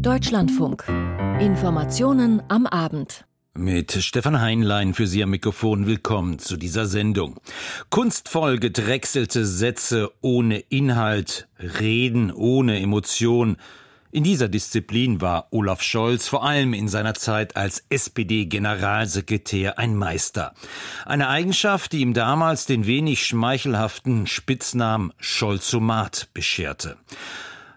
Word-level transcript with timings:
Deutschlandfunk. 0.00 0.84
Informationen 1.40 2.42
am 2.48 2.66
Abend. 2.66 3.24
Mit 3.54 3.92
Stefan 3.92 4.40
Heinlein 4.40 4.92
für 4.92 5.06
Sie 5.06 5.22
am 5.22 5.30
Mikrofon 5.30 5.86
willkommen 5.86 6.38
zu 6.38 6.56
dieser 6.56 6.86
Sendung. 6.86 7.36
Kunstvoll 7.88 8.58
gedrechselte 8.58 9.46
Sätze 9.46 10.10
ohne 10.20 10.58
Inhalt, 10.58 11.48
Reden 11.58 12.30
ohne 12.30 12.80
Emotion. 12.80 13.56
In 14.10 14.24
dieser 14.24 14.48
Disziplin 14.48 15.20
war 15.20 15.48
Olaf 15.50 15.82
Scholz 15.82 16.28
vor 16.28 16.44
allem 16.44 16.74
in 16.74 16.88
seiner 16.88 17.14
Zeit 17.14 17.56
als 17.56 17.84
SPD-Generalsekretär 17.88 19.78
ein 19.78 19.96
Meister. 19.96 20.52
Eine 21.04 21.28
Eigenschaft, 21.28 21.92
die 21.92 22.00
ihm 22.00 22.12
damals 22.12 22.66
den 22.66 22.86
wenig 22.86 23.26
schmeichelhaften 23.26 24.26
Spitznamen 24.26 25.12
Scholzomat 25.18 26.28
bescherte. 26.34 26.96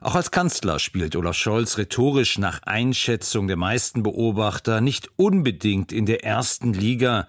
Auch 0.02 0.16
als 0.16 0.32
Kanzler 0.32 0.80
spielt 0.80 1.18
Olaf 1.18 1.36
Scholz 1.36 1.78
rhetorisch 1.78 2.38
nach 2.38 2.62
Einschätzung 2.64 3.48
der 3.48 3.58
meisten 3.58 4.02
Beobachter 4.02 4.80
nicht 4.80 5.10
unbedingt 5.18 5.92
in 5.92 6.06
der 6.06 6.24
ersten 6.24 6.74
Liga. 6.74 7.28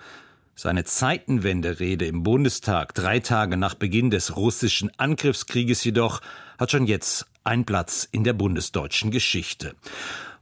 Seine 0.55 0.85
Zeitenwende-Rede 0.85 2.07
im 2.07 2.23
Bundestag 2.23 2.95
drei 2.95 3.19
Tage 3.19 3.57
nach 3.57 3.75
Beginn 3.75 4.11
des 4.11 4.37
russischen 4.37 4.93
Angriffskrieges 4.99 5.83
jedoch 5.83 6.21
hat 6.59 6.71
schon 6.71 6.87
jetzt 6.87 7.27
einen 7.43 7.65
Platz 7.65 8.07
in 8.13 8.23
der 8.23 8.35
bundesdeutschen 8.35 9.11
Geschichte. 9.11 9.75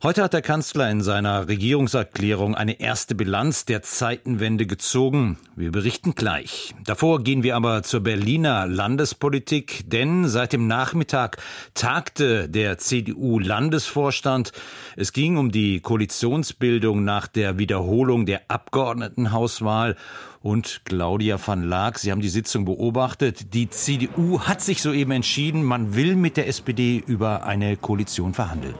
Heute 0.01 0.23
hat 0.23 0.33
der 0.33 0.43
Kanzler 0.43 0.89
in 0.93 1.01
seiner 1.01 1.49
Regierungserklärung 1.49 2.55
eine 2.55 2.79
erste 2.79 3.17
Bilanz 3.17 3.65
der 3.65 3.83
Zeitenwende 3.83 4.65
gezogen. 4.65 5.39
Wir 5.57 5.73
berichten 5.73 6.15
gleich. 6.15 6.73
Davor 6.85 7.25
gehen 7.25 7.43
wir 7.43 7.57
aber 7.57 7.83
zur 7.83 8.05
Berliner 8.05 8.69
Landespolitik, 8.69 9.91
denn 9.91 10.29
seit 10.29 10.53
dem 10.53 10.69
Nachmittag 10.69 11.39
tagte 11.75 12.49
der 12.49 12.79
CDU-Landesvorstand. 12.79 14.53
Es 14.95 15.13
ging 15.13 15.37
um 15.37 15.51
die 15.51 15.81
Koalitionsbildung 15.81 17.03
nach 17.03 17.27
der 17.27 17.59
Wiederholung 17.59 18.25
der 18.25 18.43
Abgeordnetenhauswahl 18.47 19.97
und 20.41 20.83
Claudia 20.85 21.41
van 21.45 21.65
Laak. 21.65 21.99
Sie 21.99 22.13
haben 22.13 22.21
die 22.21 22.29
Sitzung 22.29 22.67
beobachtet. 22.67 23.53
Die 23.53 23.69
CDU 23.69 24.43
hat 24.43 24.61
sich 24.63 24.81
soeben 24.81 25.11
entschieden, 25.11 25.65
man 25.65 25.97
will 25.97 26.15
mit 26.15 26.37
der 26.37 26.47
SPD 26.47 27.03
über 27.05 27.43
eine 27.43 27.77
Koalition 27.77 28.33
verhandeln. 28.33 28.77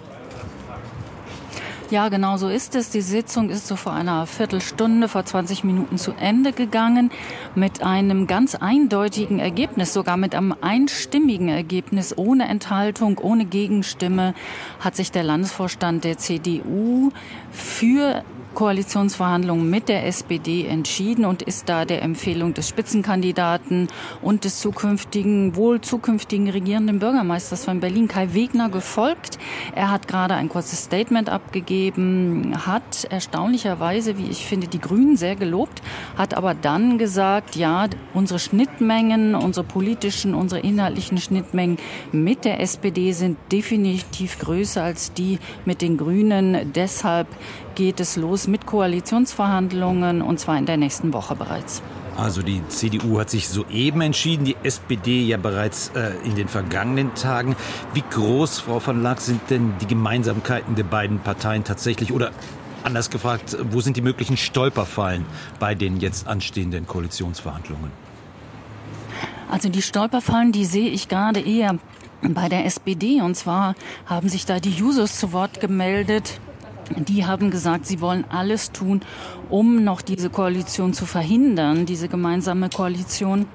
Ja, 1.91 2.11
genau 2.11 2.37
so 2.37 2.49
ist 2.49 2.75
es. 2.75 2.91
Die 2.91 3.01
Sitzung 3.01 3.49
ist 3.49 3.67
so 3.67 3.75
vor 3.75 3.95
einer 3.95 4.27
Viertelstunde, 4.27 5.09
vor 5.09 5.25
20 5.25 5.65
Minuten 5.65 5.97
zu 5.97 6.13
Ende 6.13 6.53
gegangen 6.53 7.11
mit 7.55 7.83
einem 7.83 8.27
ganz 8.27 8.55
eindeutigen 8.55 9.39
Ergebnis, 9.39 9.95
sogar 9.95 10.19
mit 10.19 10.35
einem 10.35 10.55
einstimmigen 10.61 11.49
Ergebnis, 11.49 12.13
ohne 12.19 12.47
Enthaltung, 12.47 13.17
ohne 13.17 13.47
Gegenstimme, 13.47 14.35
hat 14.81 14.97
sich 14.97 15.13
der 15.13 15.23
Landesvorstand 15.23 16.05
der 16.05 16.19
CDU 16.19 17.11
für 17.51 18.23
Koalitionsverhandlungen 18.55 19.69
mit 19.69 19.89
der 19.89 20.07
SPD 20.07 20.67
entschieden 20.67 21.25
und 21.25 21.43
ist 21.43 21.69
da 21.69 21.85
der 21.85 22.03
Empfehlung 22.03 22.55
des 22.55 22.69
Spitzenkandidaten 22.69 23.89
und 24.23 24.45
des 24.45 24.61
zukünftigen, 24.61 25.57
wohl 25.57 25.81
zukünftigen 25.81 26.49
regierenden 26.49 26.99
Bürgermeisters 26.99 27.65
von 27.65 27.81
Berlin, 27.81 28.09
Kai 28.09 28.35
Wegner, 28.35 28.69
gefolgt. 28.69 29.39
Er 29.75 29.91
hat 29.91 30.09
gerade 30.09 30.35
ein 30.35 30.49
kurzes 30.49 30.85
Statement 30.85 31.29
abgegeben, 31.29 32.55
hat 32.67 33.05
erstaunlicherweise, 33.11 34.19
wie 34.19 34.29
ich 34.29 34.45
finde, 34.47 34.69
die 34.69 34.81
Grünen 34.81 35.17
sehr 35.17 35.37
gelobt, 35.37 35.83
hat 36.17 36.35
aber 36.35 36.55
dann 36.55 36.99
gesagt, 36.99 37.57
ja, 37.57 37.89
unsere 38.15 38.39
Schnittmengen, 38.39 39.35
unsere 39.35 39.65
politischen, 39.65 40.35
unsere 40.35 40.61
inhaltlichen 40.61 41.19
Schnittmengen 41.19 41.79
mit 42.13 42.45
der 42.45 42.61
SPD 42.61 43.13
sind 43.13 43.39
definitiv 43.53 44.39
größer 44.39 44.83
als 44.83 45.13
die 45.13 45.39
mit 45.65 45.83
den 45.83 45.97
Grünen. 45.97 46.73
Deshalb 46.75 47.29
geht 47.79 48.01
es 48.01 48.17
los 48.17 48.49
mit 48.49 48.67
Koalitionsverhandlungen 48.67 50.21
und 50.21 50.41
zwar 50.41 50.59
in 50.59 50.67
der 50.67 50.77
nächsten 50.77 51.13
Woche 51.13 51.37
bereits. 51.37 51.81
Also 52.17 52.43
die 52.43 52.61
CDU 52.67 53.21
hat 53.21 53.31
sich 53.31 53.49
soeben 53.49 54.01
entschieden, 54.01 54.45
die 54.45 54.57
SPD 54.65 55.23
ja 55.23 55.37
bereits 55.37 55.93
äh, 55.95 56.11
in 56.25 56.35
den 56.35 56.49
vergangenen 56.49 57.15
Tagen. 57.15 57.55
Wie 57.95 58.03
groß, 58.03 58.59
Frau 58.59 58.81
von 58.81 59.01
Lack, 59.01 59.21
sind 59.21 59.41
denn 59.49 59.75
die 59.81 59.87
Gemeinsamkeiten 59.87 60.75
der 60.75 60.83
beiden 60.83 61.21
Parteien 61.21 61.63
tatsächlich? 61.63 62.13
Oder 62.13 62.33
anders 62.83 63.11
gefragt, 63.11 63.57
wo 63.71 63.81
sind 63.81 63.97
die 63.97 64.03
möglichen 64.03 64.37
Stolperfallen 64.37 65.25
bei 65.61 65.77
den 65.77 66.01
jetzt 66.01 66.27
anstehenden 66.27 66.85
Koalitionsverhandlungen? 66.85 67.93
Also 69.49 69.69
die 69.69 69.83
Stolperfallen, 69.83 70.51
die 70.51 70.65
sehe 70.65 70.91
ich 70.91 71.07
gerade 71.07 71.39
eher 71.39 71.79
bei 72.23 72.49
der 72.49 72.67
SPD. 72.67 73.21
Und 73.21 73.37
zwar 73.37 73.77
haben 74.07 74.29
sich 74.29 74.47
da 74.47 74.59
die 74.59 74.73
Jusos 74.73 75.21
zu 75.21 75.31
Wort 75.31 75.61
gemeldet 75.61 76.41
die 76.97 77.27
haben 77.27 77.51
gesagt, 77.51 77.87
sie 77.87 78.01
wollen 78.01 78.25
alles 78.29 78.73
tun, 78.73 79.03
um 79.51 79.85
noch 79.85 80.03
diese 80.03 80.31
Koalition 80.31 80.93
zu 80.93 81.07
verhindern, 81.07 81.87
diese 81.87 82.09
gemeinsame 82.09 82.69
Koalition 82.69 83.47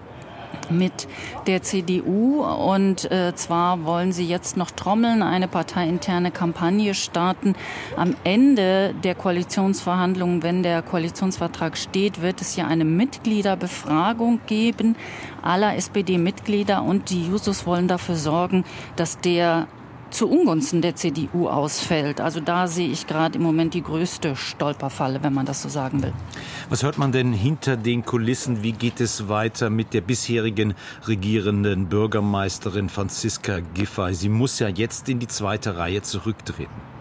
mit 0.70 1.08
der 1.48 1.62
CDU. 1.62 2.44
Und 2.44 3.12
äh, 3.12 3.34
zwar 3.36 3.86
wollen 3.86 4.12
sie 4.12 4.26
jetzt 4.26 4.58
noch 4.58 4.72
trommeln, 4.72 5.22
eine 5.22 5.48
parteiinterne 5.48 6.32
Kampagne 6.32 6.94
starten. 6.94 7.56
Am 7.98 8.16
Ende 8.24 8.94
der 9.04 9.16
Koalitionsverhandlungen, 9.16 10.44
wenn 10.44 10.64
der 10.64 10.82
Koalitionsvertrag 10.82 11.78
steht, 11.78 12.22
wird 12.22 12.42
es 12.42 12.56
ja 12.56 12.68
eine 12.68 12.86
Mitgliederbefragung 12.86 14.42
geben 14.48 14.96
aller 15.42 15.76
SPD-Mitglieder 15.76 16.84
und 16.84 17.10
die 17.10 17.28
Jusos 17.28 17.66
wollen 17.66 17.88
dafür 17.88 18.16
sorgen, 18.16 18.64
dass 18.96 19.20
der 19.20 19.68
zu 20.14 20.30
Ungunsten 20.30 20.82
der 20.82 20.96
CDU 20.96 21.48
ausfällt. 21.48 22.22
Also 22.22 22.40
da 22.40 22.68
sehe 22.68 22.90
ich 22.90 23.08
gerade 23.08 23.38
im 23.38 23.44
Moment 23.44 23.74
die 23.74 23.82
größte 23.82 24.36
Stolperfalle, 24.36 25.24
wenn 25.24 25.34
man 25.34 25.46
das 25.46 25.62
so 25.62 25.70
sagen 25.70 26.04
will. 26.04 26.14
Was 26.70 26.84
hört 26.84 26.98
man 26.98 27.12
denn 27.12 27.34
hinter 27.34 27.78
den 27.78 28.06
Kulissen? 28.06 28.64
Wie 28.64 28.74
geht 28.74 29.02
es 29.02 29.28
weiter 29.28 29.70
mit 29.70 29.94
der 29.94 30.02
bisherigen 30.02 30.76
regierenden 31.08 31.88
Bürgermeisterin 31.88 32.90
Franziska 32.90 33.60
Giffey? 33.74 34.14
Sie 34.14 34.30
muss 34.30 34.60
ja 34.60 34.68
jetzt 34.68 35.10
in 35.10 35.20
die 35.20 35.28
zweite 35.28 35.78
Reihe 35.78 36.02
zurücktreten. 36.02 36.94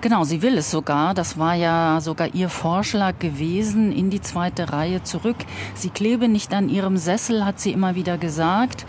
Genau, 0.00 0.24
sie 0.24 0.42
will 0.42 0.58
es 0.58 0.68
sogar. 0.68 1.14
Das 1.14 1.38
war 1.38 1.54
ja 1.54 2.00
sogar 2.00 2.34
ihr 2.34 2.48
Vorschlag 2.48 3.20
gewesen, 3.20 3.92
in 3.92 4.10
die 4.10 4.20
zweite 4.20 4.72
Reihe 4.72 5.04
zurück. 5.04 5.36
Sie 5.76 5.90
klebe 5.90 6.26
nicht 6.26 6.52
an 6.54 6.68
ihrem 6.68 6.96
Sessel, 6.96 7.44
hat 7.44 7.60
sie 7.60 7.70
immer 7.70 7.94
wieder 7.94 8.18
gesagt. 8.18 8.84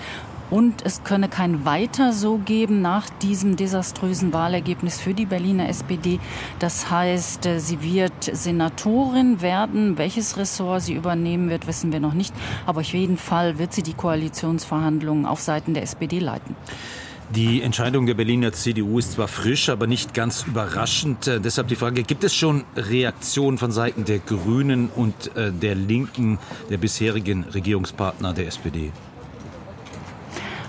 Und 0.54 0.86
es 0.86 1.04
könne 1.04 1.30
kein 1.30 1.66
Weiter 1.66 2.14
so 2.14 2.38
geben 2.38 2.84
nach 2.84 3.10
diesem 3.10 3.56
desaströsen 3.56 4.34
Wahlergebnis 4.34 5.02
für 5.02 5.16
die 5.16 5.26
Berliner 5.26 5.68
SPD. 5.68 6.20
Das 6.60 6.92
heißt, 6.92 7.48
äh, 7.48 7.60
sie 7.60 7.82
wird 7.82 8.14
Senatorin 8.32 9.42
werden. 9.42 9.98
Welches 9.98 10.38
Ressort 10.38 10.84
sie 10.84 10.94
übernehmen 10.94 11.50
wird, 11.50 11.66
wissen 11.66 11.92
wir 11.92 12.00
noch 12.00 12.14
nicht. 12.14 12.36
Aber 12.68 12.82
auf 12.82 12.94
jeden 12.94 13.18
Fall 13.18 13.58
wird 13.58 13.74
sie 13.74 13.82
die 13.82 13.96
Koalitionsverhandlungen 13.96 15.26
auf 15.26 15.42
Seiten 15.42 15.74
der 15.74 15.82
SPD 15.82 16.20
leiten. 16.20 16.56
Die 17.32 17.64
Entscheidung 17.64 18.06
der 18.06 18.14
Berliner 18.14 18.54
CDU 18.54 19.00
ist 19.00 19.14
zwar 19.14 19.30
frisch, 19.30 19.70
aber 19.70 19.88
nicht 19.88 20.14
ganz 20.14 20.44
überraschend. 20.44 21.28
Äh, 21.28 21.40
deshalb 21.42 21.68
die 21.70 21.76
Frage, 21.76 22.04
gibt 22.04 22.24
es 22.24 22.36
schon 22.36 22.64
Reaktionen 22.76 23.58
von 23.58 23.72
Seiten 23.72 24.06
der 24.06 24.20
Grünen 24.20 24.92
und 24.96 25.36
äh, 25.36 25.52
der 25.52 25.74
Linken, 25.74 26.38
der 26.70 26.78
bisherigen 26.78 27.44
Regierungspartner 27.44 28.34
der 28.34 28.46
SPD? 28.46 28.92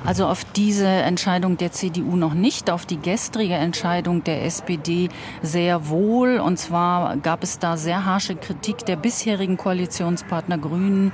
Also 0.04 0.26
auf 0.26 0.44
diese 0.44 0.86
Entscheidung 0.86 1.56
der 1.56 1.72
CDU 1.72 2.16
noch 2.16 2.34
nicht, 2.34 2.70
auf 2.70 2.84
die 2.84 3.00
gestrige 3.00 3.54
Entscheidung 3.54 4.22
der 4.22 4.44
SPD 4.44 5.08
sehr 5.42 5.88
wohl. 5.88 6.38
Und 6.38 6.58
zwar 6.58 7.16
gab 7.16 7.42
es 7.42 7.58
da 7.58 7.78
sehr 7.78 8.04
harsche 8.04 8.36
Kritik 8.36 8.84
der 8.84 8.96
bisherigen 8.96 9.56
Koalitionspartner 9.56 10.58
Grünen 10.58 11.12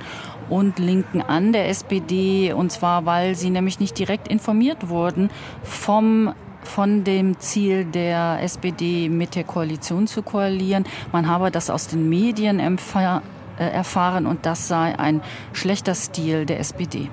und 0.49 0.77
Linken 0.77 1.21
an 1.21 1.53
der 1.53 1.69
SPD. 1.69 2.51
Und 2.51 2.71
zwar, 2.73 3.05
weil 3.05 3.35
sie 3.35 3.49
nämlich 3.49 3.79
nicht 3.79 3.97
direkt 3.97 4.27
informiert 4.27 4.89
wurden 4.89 5.29
vom 5.63 6.33
von 6.63 7.03
dem 7.03 7.39
Ziel 7.39 7.85
der 7.85 8.37
SPD 8.43 9.09
mit 9.09 9.33
der 9.33 9.43
Koalition 9.43 10.05
zu 10.05 10.21
koalieren. 10.21 10.85
Man 11.11 11.27
habe 11.27 11.49
das 11.49 11.71
aus 11.71 11.87
den 11.87 12.07
Medien 12.07 12.59
empfangen 12.59 13.23
erfahren 13.57 14.25
und 14.25 14.45
das 14.45 14.67
sei 14.67 14.97
ein 14.97 15.21
schlechter 15.53 15.95
Stil 15.95 16.45
der 16.45 16.59
SPD. 16.59 17.09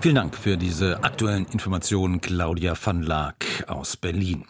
Vielen 0.00 0.16
Dank 0.16 0.36
für 0.36 0.56
diese 0.56 1.04
aktuellen 1.04 1.46
Informationen, 1.46 2.20
Claudia 2.20 2.74
van 2.82 3.02
Laak 3.02 3.64
aus 3.66 3.96
Berlin. 3.96 4.44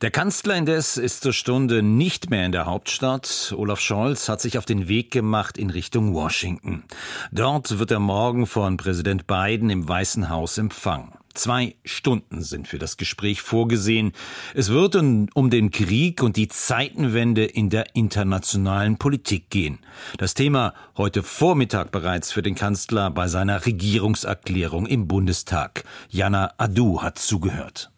Der 0.00 0.12
Kanzler 0.12 0.54
indes 0.54 0.96
ist 0.96 1.22
zur 1.22 1.32
Stunde 1.32 1.82
nicht 1.82 2.30
mehr 2.30 2.46
in 2.46 2.52
der 2.52 2.66
Hauptstadt. 2.66 3.52
Olaf 3.56 3.80
Scholz 3.80 4.28
hat 4.28 4.40
sich 4.40 4.56
auf 4.56 4.64
den 4.64 4.86
Weg 4.86 5.10
gemacht 5.10 5.58
in 5.58 5.70
Richtung 5.70 6.14
Washington. 6.14 6.84
Dort 7.32 7.78
wird 7.78 7.90
er 7.90 7.98
morgen 7.98 8.46
von 8.46 8.76
Präsident 8.76 9.26
Biden 9.26 9.70
im 9.70 9.88
Weißen 9.88 10.30
Haus 10.30 10.56
empfangen. 10.58 11.17
Zwei 11.38 11.76
Stunden 11.84 12.42
sind 12.42 12.66
für 12.66 12.80
das 12.80 12.96
Gespräch 12.96 13.42
vorgesehen. 13.42 14.10
Es 14.54 14.70
wird 14.70 14.96
um 14.96 15.50
den 15.50 15.70
Krieg 15.70 16.20
und 16.20 16.36
die 16.36 16.48
Zeitenwende 16.48 17.44
in 17.44 17.70
der 17.70 17.94
internationalen 17.94 18.98
Politik 18.98 19.48
gehen. 19.48 19.78
Das 20.16 20.34
Thema 20.34 20.74
heute 20.96 21.22
Vormittag 21.22 21.92
bereits 21.92 22.32
für 22.32 22.42
den 22.42 22.56
Kanzler 22.56 23.12
bei 23.12 23.28
seiner 23.28 23.66
Regierungserklärung 23.66 24.86
im 24.86 25.06
Bundestag. 25.06 25.84
Jana 26.10 26.54
Adu 26.58 27.02
hat 27.02 27.20
zugehört. 27.20 27.92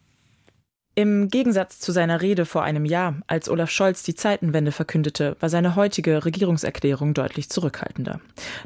Im 1.00 1.31
Gegensatz 1.31 1.81
zu 1.81 1.93
seiner 1.93 2.20
Rede 2.20 2.44
vor 2.44 2.62
einem 2.62 2.85
Jahr, 2.85 3.14
als 3.26 3.49
Olaf 3.49 3.70
Scholz 3.70 4.02
die 4.02 4.14
Zeitenwende 4.14 4.70
verkündete, 4.70 5.35
war 5.41 5.49
seine 5.49 5.75
heutige 5.75 6.26
Regierungserklärung 6.26 7.14
deutlich 7.14 7.49
zurückhaltender. 7.49 8.20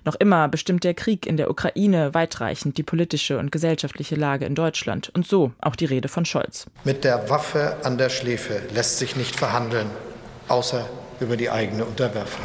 Noch 0.05 0.17
immer 0.17 0.49
bestimmt 0.49 0.83
der 0.83 0.95
Krieg 0.95 1.29
in 1.29 1.37
der 1.37 1.49
Ukraine 1.49 2.13
weitreichend 2.13 2.77
die 2.77 2.83
politische 2.83 3.39
und 3.39 3.53
gesellschaftliche 3.53 4.17
Lage 4.17 4.47
in 4.47 4.57
Deutschland 4.57 5.13
und 5.15 5.29
so 5.29 5.53
auch 5.61 5.77
die 5.77 5.85
Rede 5.85 6.09
von 6.09 6.25
Scholz. 6.25 6.67
Mit 6.83 7.05
der 7.05 7.31
Waffe 7.31 7.77
an 7.85 7.99
der 7.99 8.09
Schläfe 8.09 8.63
lässt 8.75 8.99
sich 8.99 9.15
nicht 9.15 9.37
verhandeln, 9.37 9.87
außer 10.49 10.89
über 11.21 11.37
die 11.37 11.51
eigene 11.51 11.85
Unterwerfung. 11.85 12.45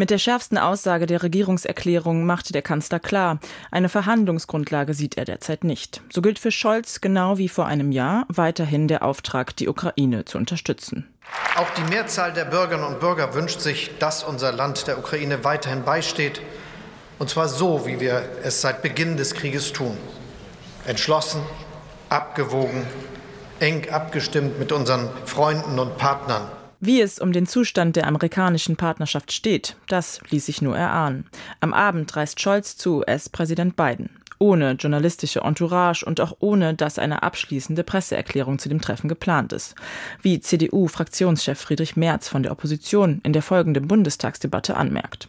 Mit 0.00 0.08
der 0.08 0.16
schärfsten 0.16 0.56
Aussage 0.56 1.04
der 1.04 1.22
Regierungserklärung 1.22 2.24
machte 2.24 2.54
der 2.54 2.62
Kanzler 2.62 2.98
klar, 2.98 3.38
eine 3.70 3.90
Verhandlungsgrundlage 3.90 4.94
sieht 4.94 5.18
er 5.18 5.26
derzeit 5.26 5.62
nicht. 5.62 6.00
So 6.10 6.22
gilt 6.22 6.38
für 6.38 6.50
Scholz 6.50 7.02
genau 7.02 7.36
wie 7.36 7.50
vor 7.50 7.66
einem 7.66 7.92
Jahr 7.92 8.24
weiterhin 8.28 8.88
der 8.88 9.04
Auftrag, 9.04 9.54
die 9.56 9.68
Ukraine 9.68 10.24
zu 10.24 10.38
unterstützen. 10.38 11.06
Auch 11.54 11.68
die 11.74 11.82
Mehrzahl 11.90 12.32
der 12.32 12.46
Bürgerinnen 12.46 12.86
und 12.86 13.00
Bürger 13.00 13.34
wünscht 13.34 13.60
sich, 13.60 13.90
dass 13.98 14.24
unser 14.24 14.52
Land 14.52 14.86
der 14.86 14.98
Ukraine 14.98 15.44
weiterhin 15.44 15.84
beisteht, 15.84 16.40
und 17.18 17.28
zwar 17.28 17.48
so, 17.48 17.86
wie 17.86 18.00
wir 18.00 18.22
es 18.42 18.62
seit 18.62 18.80
Beginn 18.80 19.18
des 19.18 19.34
Krieges 19.34 19.70
tun. 19.74 19.98
Entschlossen, 20.86 21.42
abgewogen, 22.08 22.86
eng 23.58 23.90
abgestimmt 23.90 24.58
mit 24.58 24.72
unseren 24.72 25.10
Freunden 25.26 25.78
und 25.78 25.98
Partnern. 25.98 26.50
Wie 26.82 27.02
es 27.02 27.18
um 27.18 27.32
den 27.32 27.46
Zustand 27.46 27.96
der 27.96 28.06
amerikanischen 28.06 28.76
Partnerschaft 28.76 29.32
steht, 29.32 29.76
das 29.86 30.18
ließ 30.30 30.46
sich 30.46 30.62
nur 30.62 30.78
erahnen. 30.78 31.26
Am 31.60 31.74
Abend 31.74 32.16
reist 32.16 32.40
Scholz 32.40 32.78
zu 32.78 33.00
US-Präsident 33.00 33.76
Biden. 33.76 34.08
Ohne 34.38 34.72
journalistische 34.72 35.40
Entourage 35.40 36.06
und 36.06 36.22
auch 36.22 36.38
ohne, 36.40 36.72
dass 36.72 36.98
eine 36.98 37.22
abschließende 37.22 37.84
Presseerklärung 37.84 38.58
zu 38.58 38.70
dem 38.70 38.80
Treffen 38.80 39.08
geplant 39.08 39.52
ist. 39.52 39.74
Wie 40.22 40.40
CDU-Fraktionschef 40.40 41.60
Friedrich 41.60 41.96
Merz 41.96 42.28
von 42.28 42.42
der 42.42 42.52
Opposition 42.52 43.20
in 43.24 43.34
der 43.34 43.42
folgenden 43.42 43.86
Bundestagsdebatte 43.86 44.74
anmerkt. 44.74 45.28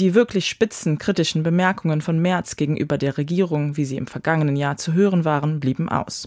Die 0.00 0.14
wirklich 0.14 0.48
spitzen 0.48 0.96
kritischen 0.96 1.42
Bemerkungen 1.42 2.00
von 2.00 2.18
Merz 2.18 2.56
gegenüber 2.56 2.96
der 2.96 3.18
Regierung, 3.18 3.76
wie 3.76 3.84
sie 3.84 3.98
im 3.98 4.06
vergangenen 4.06 4.56
Jahr 4.56 4.78
zu 4.78 4.94
hören 4.94 5.26
waren, 5.26 5.60
blieben 5.60 5.90
aus. 5.90 6.26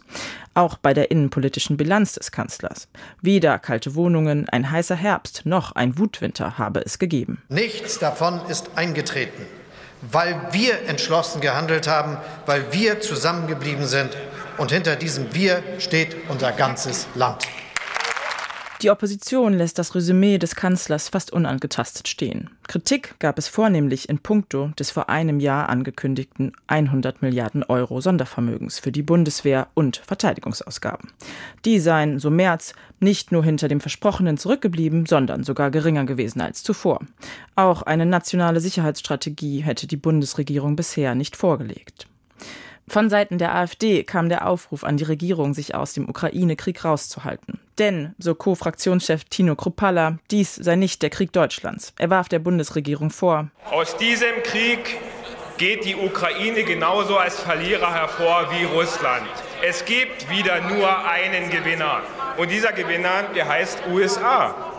Auch 0.54 0.78
bei 0.78 0.94
der 0.94 1.10
innenpolitischen 1.10 1.76
Bilanz 1.76 2.14
des 2.14 2.32
Kanzlers. 2.32 2.88
Weder 3.24 3.58
kalte 3.58 3.96
Wohnungen, 3.96 4.48
ein 4.48 4.70
heißer 4.70 4.96
Herbst 4.96 5.48
noch 5.48 5.72
ein 5.72 5.98
Wutwinter 5.98 6.60
habe 6.60 6.82
es 6.86 7.00
gegeben. 7.00 7.42
Nichts 7.50 7.98
davon 7.98 8.42
ist 8.48 8.70
eingetreten, 8.76 9.42
weil 10.04 10.40
wir 10.52 10.84
entschlossen 10.88 11.42
gehandelt 11.42 11.88
haben, 11.88 12.18
weil 12.46 12.72
wir 12.74 13.02
zusammengeblieben 13.02 13.88
sind 13.88 14.16
und 14.60 14.72
hinter 14.72 14.96
diesem 14.96 15.34
Wir 15.34 15.64
steht 15.80 16.16
unser 16.30 16.52
ganzes 16.52 17.08
Land. 17.16 17.48
Die 18.84 18.90
Opposition 18.90 19.54
lässt 19.54 19.80
das 19.80 19.96
Resümee 19.96 20.38
des 20.38 20.58
Kanzlers 20.58 21.08
fast 21.08 21.32
unangetastet 21.32 22.10
stehen. 22.10 22.50
Kritik 22.68 23.16
gab 23.20 23.38
es 23.38 23.48
vornehmlich 23.48 24.10
in 24.10 24.20
puncto 24.20 24.72
des 24.78 24.92
vor 24.92 25.08
einem 25.08 25.40
Jahr 25.40 25.70
angekündigten 25.70 26.52
100 26.68 27.22
Milliarden 27.22 27.64
Euro 27.64 28.02
Sondervermögens 28.02 28.80
für 28.80 28.92
die 28.92 29.02
Bundeswehr 29.02 29.68
und 29.74 30.02
Verteidigungsausgaben. 30.06 31.12
Die 31.64 31.80
seien, 31.80 32.20
so 32.20 32.30
März, 32.30 32.74
nicht 33.00 33.32
nur 33.32 33.46
hinter 33.46 33.70
dem 33.70 33.80
Versprochenen 33.80 34.38
zurückgeblieben, 34.38 35.06
sondern 35.06 35.46
sogar 35.46 35.72
geringer 35.72 36.04
gewesen 36.04 36.42
als 36.42 36.62
zuvor. 36.62 37.00
Auch 37.56 37.84
eine 37.84 38.06
nationale 38.06 38.60
Sicherheitsstrategie 38.60 39.62
hätte 39.62 39.88
die 39.88 39.96
Bundesregierung 39.96 40.76
bisher 40.76 41.16
nicht 41.16 41.38
vorgelegt. 41.38 42.08
Von 42.88 43.10
Seiten 43.10 43.38
der 43.38 43.56
AfD 43.56 44.04
kam 44.04 44.30
der 44.30 44.48
Aufruf 44.48 44.84
an 44.84 44.98
die 44.98 45.04
Regierung, 45.06 45.54
sich 45.54 45.74
aus 45.74 45.94
dem 45.94 46.10
Ukraine-Krieg 46.10 46.84
rauszuhalten. 46.84 47.60
Denn, 47.80 48.14
so 48.20 48.36
Co-Fraktionschef 48.36 49.24
Tino 49.26 49.56
Kruppalla, 49.56 50.20
dies 50.32 50.56
sei 50.56 50.76
nicht 50.76 51.02
der 51.02 51.10
Krieg 51.10 51.32
Deutschlands. 51.32 51.94
Er 51.98 52.10
warf 52.10 52.30
der 52.30 52.40
Bundesregierung 52.40 53.10
vor. 53.10 53.50
Aus 53.72 53.98
diesem 53.98 54.44
Krieg 54.44 54.98
geht 55.58 55.86
die 55.86 55.96
Ukraine 55.96 56.64
genauso 56.64 57.18
als 57.18 57.40
Verlierer 57.40 57.94
hervor 57.94 58.48
wie 58.52 58.66
Russland. 58.66 59.28
Es 59.62 59.86
gibt 59.86 60.30
wieder 60.30 60.62
nur 60.62 61.08
einen 61.08 61.50
Gewinner. 61.50 62.02
Und 62.38 62.52
dieser 62.52 62.74
Gewinner, 62.74 63.24
der 63.36 63.48
heißt 63.48 63.84
USA. 63.92 64.73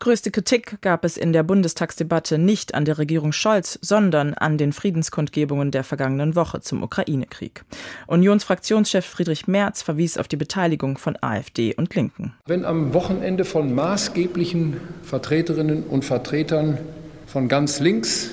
Größte 0.00 0.30
Kritik 0.30 0.80
gab 0.80 1.04
es 1.04 1.18
in 1.18 1.34
der 1.34 1.42
Bundestagsdebatte 1.42 2.38
nicht 2.38 2.74
an 2.74 2.86
der 2.86 2.96
Regierung 2.96 3.32
Scholz, 3.32 3.78
sondern 3.82 4.32
an 4.32 4.56
den 4.56 4.72
Friedenskundgebungen 4.72 5.70
der 5.72 5.84
vergangenen 5.84 6.34
Woche 6.34 6.62
zum 6.62 6.82
Ukraine-Krieg. 6.82 7.64
Unionsfraktionschef 8.06 9.04
Friedrich 9.04 9.46
Merz 9.46 9.82
verwies 9.82 10.16
auf 10.16 10.26
die 10.26 10.36
Beteiligung 10.36 10.96
von 10.96 11.18
AfD 11.20 11.74
und 11.74 11.94
Linken. 11.94 12.32
Wenn 12.46 12.64
am 12.64 12.94
Wochenende 12.94 13.44
von 13.44 13.74
maßgeblichen 13.74 14.78
Vertreterinnen 15.02 15.82
und 15.82 16.02
Vertretern 16.02 16.78
von 17.26 17.48
ganz 17.48 17.78
links 17.78 18.30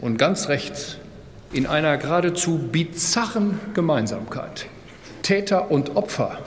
und 0.00 0.16
ganz 0.16 0.48
rechts 0.48 0.96
in 1.52 1.66
einer 1.66 1.96
geradezu 1.96 2.58
bizarren 2.58 3.60
Gemeinsamkeit 3.72 4.66
Täter 5.22 5.70
und 5.70 5.94
Opfer 5.94 6.40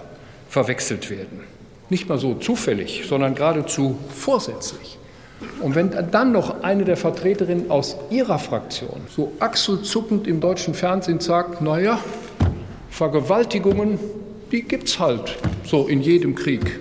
verwechselt 0.49 1.09
werden, 1.09 1.45
nicht 1.89 2.09
mal 2.09 2.17
so 2.17 2.35
zufällig, 2.35 3.05
sondern 3.07 3.35
geradezu 3.35 3.97
vorsätzlich. 4.09 4.97
Und 5.61 5.75
wenn 5.75 5.91
dann 6.11 6.31
noch 6.31 6.63
eine 6.63 6.83
der 6.83 6.97
Vertreterinnen 6.97 7.69
aus 7.69 7.95
Ihrer 8.09 8.39
Fraktion 8.39 9.01
so 9.09 9.33
achselzuckend 9.39 10.27
im 10.27 10.39
deutschen 10.39 10.73
Fernsehen 10.73 11.19
sagt, 11.19 11.61
naja, 11.61 11.99
Vergewaltigungen, 12.89 13.99
die 14.51 14.63
gibt's 14.63 14.99
halt 14.99 15.37
so 15.63 15.87
in 15.87 16.01
jedem 16.01 16.35
Krieg. 16.35 16.79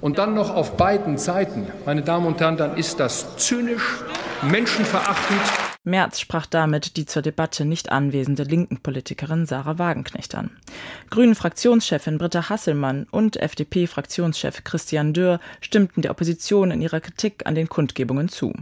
Und 0.00 0.18
dann 0.18 0.34
noch 0.34 0.54
auf 0.54 0.76
beiden 0.76 1.18
Seiten, 1.18 1.66
meine 1.84 2.02
Damen 2.02 2.26
und 2.26 2.40
Herren, 2.40 2.56
dann 2.56 2.76
ist 2.76 3.00
das 3.00 3.36
zynisch, 3.36 3.98
menschenverachtend 4.42 5.69
Merz 5.82 6.20
sprach 6.20 6.44
damit 6.44 6.98
die 6.98 7.06
zur 7.06 7.22
Debatte 7.22 7.64
nicht 7.64 7.90
anwesende 7.90 8.42
linken 8.42 8.82
Politikerin 8.82 9.46
Sarah 9.46 9.78
Wagenknecht 9.78 10.34
an. 10.34 10.50
Grünen 11.08 11.34
Fraktionschefin 11.34 12.18
Britta 12.18 12.50
Hasselmann 12.50 13.06
und 13.10 13.38
FDP-Fraktionschef 13.38 14.62
Christian 14.62 15.14
Dürr 15.14 15.40
stimmten 15.62 16.02
der 16.02 16.10
Opposition 16.10 16.70
in 16.70 16.82
ihrer 16.82 17.00
Kritik 17.00 17.46
an 17.46 17.54
den 17.54 17.70
Kundgebungen 17.70 18.28
zu. 18.28 18.52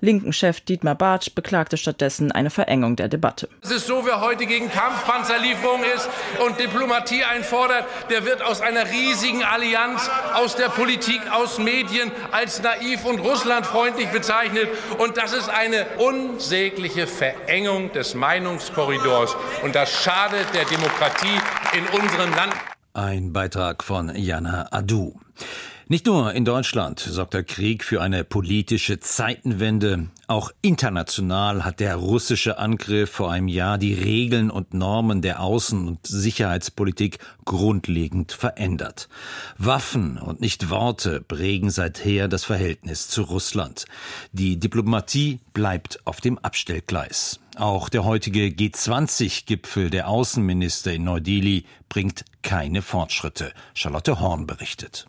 Linken 0.00 0.32
Chef 0.32 0.62
Dietmar 0.62 0.96
Bartsch 0.96 1.32
beklagte 1.36 1.76
stattdessen 1.76 2.32
eine 2.32 2.50
Verengung 2.50 2.96
der 2.96 3.06
Debatte. 3.06 3.48
Es 3.62 3.70
ist 3.70 3.86
so, 3.86 4.04
wer 4.04 4.20
heute 4.20 4.44
gegen 4.44 4.68
Kampfpanzerlieferungen 4.68 5.86
ist 5.94 6.10
und 6.44 6.58
Diplomatie 6.58 7.22
einfordert, 7.22 7.84
der 8.10 8.24
wird 8.24 8.42
aus 8.42 8.60
einer 8.60 8.90
riesigen 8.90 9.44
Allianz 9.44 10.10
aus 10.34 10.56
der 10.56 10.70
Politik, 10.70 11.20
aus 11.30 11.58
Medien 11.58 12.10
als 12.32 12.60
naiv 12.62 13.04
und 13.04 13.20
russlandfreundlich 13.20 14.08
bezeichnet. 14.08 14.68
Und 14.98 15.16
das 15.16 15.32
ist 15.32 15.48
eine 15.48 15.86
unsägliche 15.98 16.63
unsägliche 16.64 17.06
Verengung 17.06 17.92
des 17.92 18.14
Meinungskorridors. 18.14 19.36
Und 19.62 19.74
das 19.74 19.90
schadet 19.90 20.46
der 20.54 20.64
Demokratie 20.64 21.38
in 21.76 21.84
unserem 22.00 22.30
Land. 22.34 22.54
Ein 22.94 23.34
Beitrag 23.34 23.84
von 23.84 24.14
Jana 24.16 24.68
Adu. 24.70 25.12
Nicht 25.86 26.06
nur 26.06 26.32
in 26.32 26.46
Deutschland 26.46 26.98
sorgt 26.98 27.34
der 27.34 27.44
Krieg 27.44 27.84
für 27.84 28.00
eine 28.00 28.24
politische 28.24 29.00
Zeitenwende. 29.00 30.08
Auch 30.28 30.50
international 30.62 31.62
hat 31.62 31.78
der 31.78 31.96
russische 31.96 32.58
Angriff 32.58 33.10
vor 33.10 33.30
einem 33.30 33.48
Jahr 33.48 33.76
die 33.76 33.92
Regeln 33.92 34.50
und 34.50 34.72
Normen 34.72 35.20
der 35.20 35.40
Außen- 35.40 35.86
und 35.86 36.06
Sicherheitspolitik 36.06 37.18
grundlegend 37.44 38.32
verändert. 38.32 39.10
Waffen 39.58 40.16
und 40.16 40.40
nicht 40.40 40.70
Worte 40.70 41.20
prägen 41.20 41.68
seither 41.68 42.28
das 42.28 42.44
Verhältnis 42.44 43.08
zu 43.08 43.20
Russland. 43.20 43.84
Die 44.32 44.58
Diplomatie 44.58 45.40
bleibt 45.52 46.00
auf 46.06 46.22
dem 46.22 46.38
Abstellgleis. 46.38 47.40
Auch 47.56 47.90
der 47.90 48.04
heutige 48.04 48.46
G20-Gipfel 48.46 49.90
der 49.90 50.08
Außenminister 50.08 50.94
in 50.94 51.04
Neu-Delhi 51.04 51.66
bringt 51.90 52.24
keine 52.42 52.80
Fortschritte. 52.80 53.52
Charlotte 53.74 54.18
Horn 54.18 54.46
berichtet. 54.46 55.06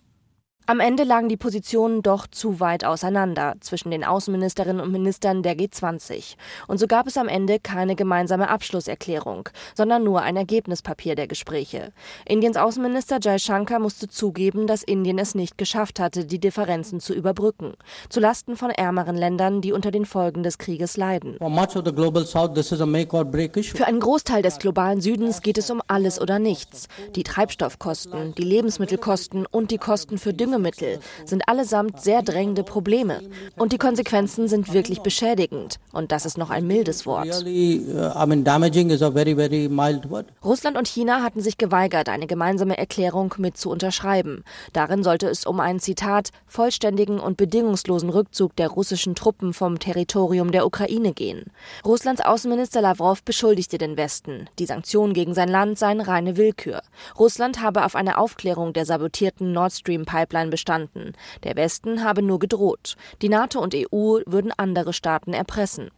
Am 0.68 0.80
Ende 0.80 1.04
lagen 1.04 1.30
die 1.30 1.38
Positionen 1.38 2.02
doch 2.02 2.26
zu 2.26 2.60
weit 2.60 2.86
auseinander 2.86 3.54
zwischen 3.60 3.92
den 3.92 4.04
Außenministerinnen 4.04 4.82
und 4.82 4.92
Ministern 4.92 5.44
der 5.44 5.56
G20. 5.56 6.38
Und 6.68 6.80
so 6.80 6.88
gab 6.88 7.06
es 7.06 7.18
am 7.18 7.28
Ende 7.28 7.60
keine 7.60 7.96
gemeinsame 7.96 8.50
Abschlusserklärung, 8.50 9.48
sondern 9.76 10.04
nur 10.04 10.24
ein 10.24 10.36
Ergebnispapier 10.36 11.14
der 11.14 11.28
Gespräche. 11.28 11.92
Indiens 12.26 12.58
Außenminister 12.58 13.20
Jai 13.22 13.38
Shankar 13.38 13.78
musste 13.78 14.08
zugeben, 14.08 14.66
dass 14.66 14.82
Indien 14.82 15.20
es 15.20 15.36
nicht 15.36 15.60
geschafft 15.60 16.00
hatte, 16.00 16.26
die 16.26 16.40
Differenzen 16.40 17.00
zu 17.00 17.14
überbrücken, 17.14 17.74
zulasten 18.10 18.56
von 18.56 18.72
ärmeren 18.72 19.18
Ländern, 19.18 19.62
die 19.62 19.72
unter 19.72 19.92
den 19.92 20.08
Folgen 20.08 20.42
des 20.42 20.58
Krieges 20.58 20.98
leiden. 20.98 21.38
Für 21.38 21.46
einen 23.86 24.00
Großteil 24.00 24.42
des 24.42 24.58
globalen 24.58 25.02
Südens 25.02 25.42
geht 25.44 25.60
es 25.60 25.70
um 25.70 25.84
alles 25.88 26.20
oder 26.20 26.40
nichts. 26.40 26.88
Die 27.16 27.24
Treibstoffkosten, 27.24 28.34
die 28.34 28.44
Lebensmittelkosten 28.44 29.46
und 29.46 29.70
die 29.70 29.78
Kosten 29.78 30.18
für 30.18 30.34
Dünger 30.34 30.55
Düngemittel 30.56 31.00
sind 31.26 31.48
allesamt 31.48 32.02
sehr 32.02 32.22
drängende 32.22 32.64
Probleme. 32.64 33.22
Und 33.58 33.74
die 33.74 33.78
Konsequenzen 33.78 34.48
sind 34.48 34.74
wirklich 34.74 35.02
beschädigend. 35.02 35.80
Und 35.92 36.12
das 36.12 36.26
ist 36.26 36.38
noch 36.38 36.50
ein 36.50 36.66
mildes 36.66 37.06
Wort. 37.06 37.28
Russland 40.44 40.78
und 40.78 40.88
China 40.88 41.24
hatten 41.24 41.42
sich 41.42 41.58
geweigert, 41.58 42.10
eine 42.10 42.28
gemeinsame 42.28 42.78
Erklärung 42.78 43.34
mit 43.38 43.58
zu 43.58 43.70
unterschreiben. 43.70 44.44
Darin 44.74 45.04
sollte 45.04 45.28
es 45.28 45.46
um 45.46 45.60
einen 45.60 45.80
Zitat 45.80 46.30
vollständigen 46.48 47.20
und 47.20 47.38
bedingungslosen 47.38 48.10
Rückzug 48.10 48.56
der 48.56 48.70
russischen 48.70 49.16
Truppen 49.16 49.54
vom 49.54 49.80
Territorium 49.80 50.52
der 50.52 50.66
Ukraine 50.66 51.14
gehen. 51.14 51.46
Russlands 51.86 52.22
Außenminister 52.22 52.82
Lavrov 52.82 53.24
beschuldigte 53.24 53.78
den 53.78 53.98
Westen, 53.98 54.50
die 54.60 54.66
Sanktionen 54.66 55.14
gegen 55.14 55.34
sein 55.34 55.50
Land 55.50 55.78
seien 55.78 56.00
reine 56.00 56.38
Willkür. 56.38 56.82
Russland 57.18 57.62
habe 57.62 57.86
auf 57.86 57.96
eine 57.96 58.18
Aufklärung 58.18 58.74
der 58.74 58.86
sabotierten 58.86 59.52
Nord 59.52 59.74
Stream 59.74 60.06
Pipeline 60.06 60.45
bestanden. 60.50 61.14
Der 61.44 61.56
Westen 61.56 62.04
habe 62.04 62.22
nur 62.22 62.40
gedroht. 62.40 62.96
Die 63.22 63.30
NATO 63.30 63.60
und 63.60 63.76
EU 63.76 64.20
würden 64.26 64.52
andere 64.56 64.94
Staaten 64.94 65.34
erpressen. 65.34 65.90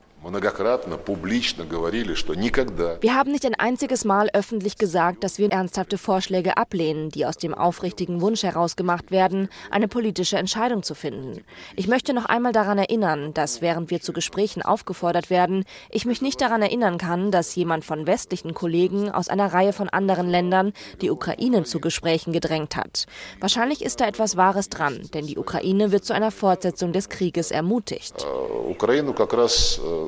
Wir 3.01 3.15
haben 3.15 3.31
nicht 3.31 3.45
ein 3.45 3.55
einziges 3.55 4.03
Mal 4.03 4.29
öffentlich 4.33 4.77
gesagt, 4.77 5.23
dass 5.23 5.37
wir 5.37 5.51
ernsthafte 5.51 5.97
Vorschläge 5.97 6.57
ablehnen, 6.57 7.09
die 7.09 7.25
aus 7.25 7.37
dem 7.37 7.53
aufrichtigen 7.53 8.19
Wunsch 8.19 8.43
heraus 8.43 8.75
gemacht 8.75 9.11
werden, 9.11 9.47
eine 9.69 9.87
politische 9.87 10.37
Entscheidung 10.37 10.83
zu 10.83 10.95
finden. 10.95 11.45
Ich 11.75 11.87
möchte 11.87 12.13
noch 12.13 12.25
einmal 12.25 12.51
daran 12.51 12.77
erinnern, 12.77 13.33
dass 13.33 13.61
während 13.61 13.91
wir 13.91 14.01
zu 14.01 14.11
Gesprächen 14.11 14.63
aufgefordert 14.63 15.29
werden, 15.29 15.63
ich 15.91 16.05
mich 16.05 16.21
nicht 16.21 16.41
daran 16.41 16.61
erinnern 16.61 16.97
kann, 16.97 17.31
dass 17.31 17.55
jemand 17.55 17.85
von 17.85 18.07
westlichen 18.07 18.53
Kollegen 18.53 19.09
aus 19.11 19.29
einer 19.29 19.53
Reihe 19.53 19.71
von 19.71 19.87
anderen 19.87 20.29
Ländern 20.29 20.73
die 20.99 21.11
Ukraine 21.11 21.63
zu 21.63 21.79
Gesprächen 21.79 22.33
gedrängt 22.33 22.75
hat. 22.75 23.05
Wahrscheinlich 23.39 23.83
ist 23.83 24.01
da 24.01 24.07
etwas 24.07 24.35
Wahres 24.35 24.69
dran, 24.69 24.99
denn 25.13 25.27
die 25.27 25.37
Ukraine 25.37 25.91
wird 25.91 26.03
zu 26.03 26.13
einer 26.13 26.31
Fortsetzung 26.31 26.91
des 26.91 27.07
Krieges 27.07 27.51
ermutigt. 27.51 28.25
Ukraine 28.67 29.13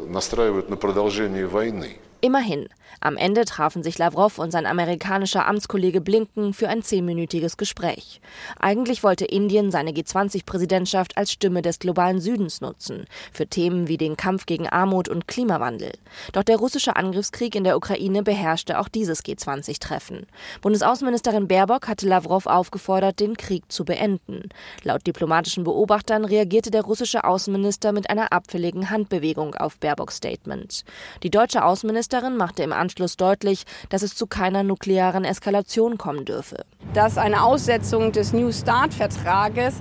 настраивают 0.07 0.69
на 0.69 0.77
продолжение 0.77 1.45
войны. 1.45 1.97
Immerhin, 2.21 2.67
am 2.99 3.15
Ende 3.15 3.45
trafen 3.45 3.81
sich 3.81 3.97
Lavrov 3.97 4.39
und 4.39 4.51
sein 4.51 4.65
amerikanischer 4.65 5.47
Amtskollege 5.47 6.01
Blinken 6.01 6.53
für 6.53 6.67
ein 6.67 6.83
zehnminütiges 6.83 7.55
Gespräch. 7.55 8.19
Eigentlich 8.59 9.03
wollte 9.03 9.23
Indien 9.23 9.71
seine 9.71 9.91
G20-Präsidentschaft 9.91 11.17
als 11.17 11.31
Stimme 11.31 11.61
des 11.61 11.79
globalen 11.79 12.19
Südens 12.19 12.59
nutzen, 12.59 13.05
für 13.31 13.47
Themen 13.47 13.87
wie 13.87 13.95
den 13.95 14.17
Kampf 14.17 14.45
gegen 14.45 14.67
Armut 14.67 15.07
und 15.07 15.29
Klimawandel. 15.29 15.93
Doch 16.33 16.43
der 16.43 16.57
russische 16.57 16.97
Angriffskrieg 16.97 17.55
in 17.55 17.63
der 17.63 17.77
Ukraine 17.77 18.21
beherrschte 18.21 18.79
auch 18.79 18.89
dieses 18.89 19.23
G20-Treffen. 19.23 20.25
Bundesaußenministerin 20.61 21.47
Baerbock 21.47 21.87
hatte 21.87 22.07
Lavrov 22.07 22.47
aufgefordert, 22.47 23.21
den 23.21 23.37
Krieg 23.37 23.71
zu 23.71 23.85
beenden. 23.85 24.49
Laut 24.83 25.07
diplomatischen 25.07 25.63
Beobachtern 25.63 26.25
reagierte 26.25 26.69
der 26.69 26.81
russische 26.81 27.23
Außenminister 27.23 27.93
mit 27.93 28.09
einer 28.09 28.33
abfälligen 28.33 28.89
Handbewegung 28.89 29.55
auf 29.55 29.77
Baerbocks 29.77 30.17
Statement. 30.17 30.83
Die 31.23 31.29
deutsche 31.29 31.63
Außenministerin 31.63 32.08
Außenministerin 32.09 32.37
machte 32.37 32.63
im 32.63 32.73
Anschluss 32.73 33.17
deutlich, 33.17 33.65
dass 33.89 34.01
es 34.01 34.15
zu 34.15 34.25
keiner 34.25 34.63
nuklearen 34.63 35.25
Eskalation 35.25 35.97
kommen 35.97 36.25
dürfe. 36.25 36.65
Dass 36.93 37.17
eine 37.17 37.43
Aussetzung 37.43 38.11
des 38.11 38.33
New 38.33 38.51
Start-Vertrages 38.51 39.75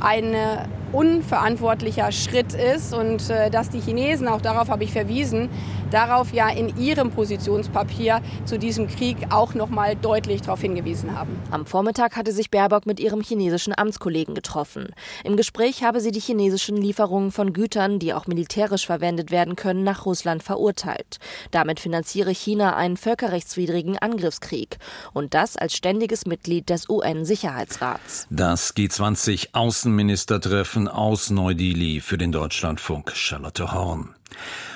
eine 0.00 0.68
unverantwortlicher 0.92 2.12
Schritt 2.12 2.54
ist 2.54 2.94
und 2.94 3.28
äh, 3.30 3.50
dass 3.50 3.70
die 3.70 3.80
Chinesen, 3.80 4.28
auch 4.28 4.40
darauf 4.40 4.68
habe 4.68 4.84
ich 4.84 4.92
verwiesen, 4.92 5.48
darauf 5.90 6.32
ja 6.32 6.48
in 6.48 6.76
ihrem 6.78 7.10
Positionspapier 7.10 8.22
zu 8.44 8.58
diesem 8.58 8.88
Krieg 8.88 9.16
auch 9.30 9.54
noch 9.54 9.68
mal 9.68 9.96
deutlich 9.96 10.42
darauf 10.42 10.60
hingewiesen 10.60 11.18
haben. 11.18 11.36
Am 11.50 11.66
Vormittag 11.66 12.16
hatte 12.16 12.32
sich 12.32 12.50
Baerbock 12.50 12.86
mit 12.86 13.00
ihrem 13.00 13.20
chinesischen 13.20 13.74
Amtskollegen 13.76 14.34
getroffen. 14.34 14.88
Im 15.24 15.36
Gespräch 15.36 15.82
habe 15.82 16.00
sie 16.00 16.12
die 16.12 16.20
chinesischen 16.20 16.76
Lieferungen 16.76 17.32
von 17.32 17.52
Gütern, 17.52 17.98
die 17.98 18.14
auch 18.14 18.26
militärisch 18.26 18.86
verwendet 18.86 19.30
werden 19.30 19.56
können, 19.56 19.84
nach 19.84 20.06
Russland 20.06 20.42
verurteilt. 20.42 21.18
Damit 21.50 21.80
finanziere 21.80 22.32
China 22.32 22.76
einen 22.76 22.96
völkerrechtswidrigen 22.96 23.98
Angriffskrieg 23.98 24.78
und 25.12 25.34
das 25.34 25.56
als 25.56 25.74
ständiges 25.74 26.26
Mitglied 26.26 26.70
des 26.70 26.88
UN-Sicherheitsrats. 26.88 28.28
Das 28.30 28.76
G20-Außenministertreffen 28.76 30.79
Treffen 30.80 30.88
aus 30.88 31.28
Neu-Delhi 31.28 32.00
für 32.00 32.16
den 32.16 32.32
Deutschlandfunk 32.32 33.12
Charlotte 33.14 33.72
Horn. 33.72 34.14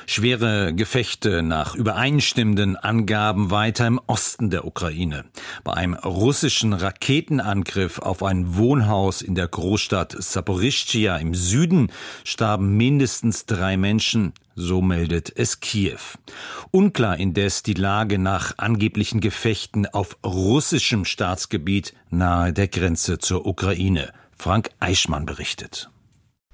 Schwere 0.06 0.75
Gefechte 0.75 1.42
nach 1.42 1.75
übereinstimmenden 1.75 2.76
Angaben 2.76 3.50
weiter 3.50 3.87
im 3.87 3.99
Osten 4.06 4.50
der 4.50 4.66
Ukraine. 4.66 5.25
Bei 5.62 5.73
einem 5.73 5.94
russischen 5.94 6.75
Raketenangriff 6.75 8.00
auf 8.00 8.23
ein 8.23 8.56
Wohnhaus 8.56 9.23
in 9.23 9.34
der 9.34 9.49
Großstadt 9.49 10.14
Saporischschia 10.18 11.16
im 11.16 11.34
Süden 11.34 11.90
starben 12.25 12.76
mindestens 12.76 13.46
drei 13.46 13.78
Menschen, 13.78 14.34
so 14.54 14.82
meldet 14.82 15.32
es 15.34 15.61
Kiew. 15.61 16.00
Unklar 16.70 17.16
indes 17.16 17.62
die 17.62 17.73
Lage 17.73 18.18
nach 18.18 18.58
angeblichen 18.58 19.20
Gefechten 19.20 19.87
auf 19.87 20.18
russischem 20.23 21.06
Staatsgebiet 21.06 21.94
nahe 22.11 22.52
der 22.52 22.68
Grenze 22.68 23.18
zur 23.18 23.46
Ukraine. 23.46 24.12
Frank 24.37 24.70
Eichmann 24.80 25.25
berichtet. 25.25 25.88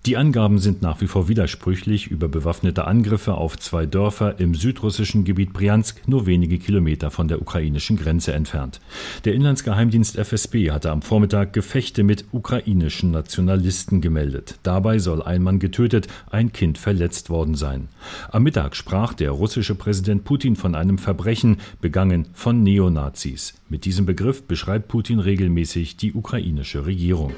Die 0.07 0.17
Angaben 0.17 0.59
sind 0.59 0.81
nach 0.81 1.03
wie 1.03 1.07
vor 1.07 1.29
widersprüchlich 1.29 2.07
über 2.07 2.27
bewaffnete 2.27 2.87
Angriffe 2.87 3.35
auf 3.35 3.59
zwei 3.59 3.85
Dörfer 3.85 4.41
im 4.41 4.55
südrussischen 4.55 5.25
Gebiet 5.25 5.53
Briansk, 5.53 6.09
nur 6.09 6.25
wenige 6.25 6.59
Kilometer 6.59 7.11
von 7.11 7.29
der 7.29 7.43
ukrainischen 7.43 7.99
Grenze 7.99 8.33
entfernt. 8.33 8.81
Der 9.27 9.35
Inlandsgeheimdienst 9.35 10.17
FSB 10.17 10.71
hatte 10.71 10.91
am 10.91 11.03
Vormittag 11.03 11.53
Gefechte 11.53 12.03
mit 12.03 12.25
ukrainischen 12.33 13.11
Nationalisten 13.11 14.01
gemeldet. 14.01 14.59
Dabei 14.63 14.99
soll 14.99 15.23
ein 15.23 15.43
Mann 15.43 15.59
getötet, 15.59 16.09
ein 16.31 16.51
Kind 16.51 16.79
verletzt 16.79 17.29
worden 17.29 17.55
sein. 17.55 17.89
Am 18.31 18.43
Mittag 18.43 18.77
sprach 18.77 19.13
der 19.13 19.33
russische 19.33 19.75
Präsident 19.75 20.25
Putin 20.25 20.57
von 20.57 20.75
einem 20.75 20.97
Verbrechen 20.97 21.59
begangen 21.83 22.27
von 22.33 22.63
Neonazis. 22.63 23.53
Mit 23.69 23.85
diesem 23.85 24.07
Begriff 24.07 24.45
beschreibt 24.45 24.89
Putin 24.89 25.19
regelmäßig 25.19 25.99
die 25.99 26.15
ukrainische 26.15 26.87
Regierung. 26.87 27.35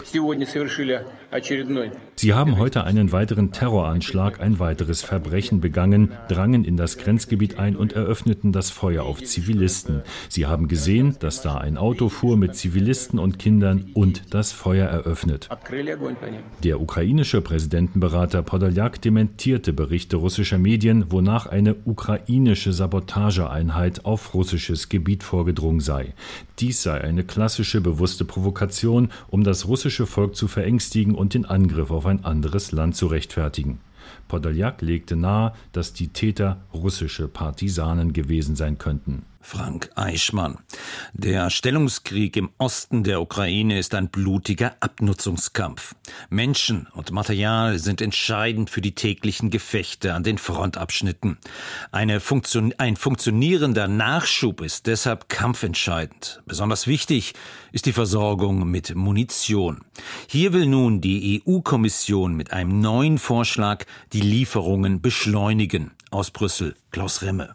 Sie 2.17 2.35
haben 2.35 2.59
heute 2.59 2.85
einen 2.85 3.11
weiteren 3.11 3.53
Terroranschlag, 3.53 4.41
ein 4.41 4.59
weiteres 4.59 5.03
Verbrechen 5.03 5.63
begangen, 5.63 6.13
drangen 6.29 6.63
in 6.65 6.77
das 6.77 6.99
Grenzgebiet 6.99 7.59
ein 7.59 7.75
und 7.75 7.95
eröffneten 7.95 8.53
das 8.53 8.71
Feuer 8.71 9.05
auf 9.05 9.23
Zivilisten. 9.23 10.03
Sie 10.29 10.45
haben 10.45 10.69
gesehen, 10.69 11.17
dass 11.21 11.41
da 11.41 11.57
ein 11.57 11.79
Auto 11.79 12.11
fuhr 12.11 12.37
mit 12.37 12.55
Zivilisten 12.55 13.19
und 13.19 13.39
Kindern 13.39 13.91
und 13.95 14.35
das 14.35 14.53
Feuer 14.53 14.87
eröffnet. 14.89 15.49
Der 16.63 16.81
ukrainische 16.81 17.41
Präsidentenberater 17.41 18.43
Podoljak 18.43 19.01
dementierte 19.01 19.73
Berichte 19.73 20.17
russischer 20.17 20.59
Medien, 20.59 21.07
wonach 21.11 21.47
eine 21.47 21.77
ukrainische 21.87 22.75
Sabotageeinheit 22.75 24.05
auf 24.05 24.35
russisches 24.35 24.91
Gebiet 24.91 25.23
vorgedrungen 25.23 25.81
sei. 25.81 26.13
Dies 26.59 26.83
sei 26.83 27.01
eine 27.01 27.25
klassische 27.25 27.81
bewusste 27.81 28.27
Provokation, 28.27 29.09
um 29.29 29.43
das 29.43 29.67
russische 29.67 30.07
Volk 30.07 30.37
zu 30.37 30.47
verängstigen 30.47 31.15
und 31.23 31.35
den 31.35 31.47
Angriff 31.47 31.93
auf 31.93 32.05
ein 32.05 32.25
anderes 32.25 32.73
Land 32.73 32.97
zu 32.97 33.07
rechtfertigen. 33.07 33.79
Podoljak 34.27 34.83
legte 34.83 35.15
nahe, 35.15 35.53
dass 35.71 35.93
die 35.93 36.09
Täter 36.09 36.59
russische 36.75 37.29
Partisanen 37.29 38.13
gewesen 38.13 38.57
sein 38.57 38.77
könnten. 38.77 39.25
Frank 39.43 39.91
Eichmann. 39.97 40.59
Der 41.13 41.51
Stellungskrieg 41.51 42.37
im 42.37 42.51
Osten 42.59 43.05
der 43.05 43.21
Ukraine 43.21 43.79
ist 43.79 43.95
ein 43.95 44.09
blutiger 44.09 44.77
Abnutzungskampf. 44.81 45.95
Menschen 46.31 46.87
und 46.95 47.11
Material 47.11 47.79
sind 47.79 48.01
entscheidend 48.01 48.71
für 48.71 48.81
die 48.81 48.95
täglichen 48.95 49.51
Gefechte 49.51 50.15
an 50.15 50.23
den 50.23 50.39
Frontabschnitten. 50.39 51.39
Funktion 52.21 52.73
ein 52.79 52.97
funktionierender 52.97 53.89
Nachschub 53.89 54.61
ist 54.61 54.87
deshalb 54.87 55.29
kampfentscheidend. 55.29 56.43
Besonders 56.47 56.87
wichtig 56.87 57.35
ist 57.73 57.87
die 57.87 57.93
Versorgung 57.93 58.71
mit 58.71 58.95
Munition. 58.95 59.81
Hier 60.29 60.53
will 60.53 60.67
nun 60.67 61.01
die 61.01 61.43
EU-Kommission 61.47 62.35
mit 62.35 62.53
einem 62.53 62.81
neuen 62.81 63.19
Vorschlag 63.19 63.85
die 64.13 64.21
Lieferungen 64.21 65.01
beschleunigen. 65.01 65.91
Aus 66.11 66.31
Brüssel, 66.31 66.77
Klaus 66.91 67.23
Remme. 67.23 67.55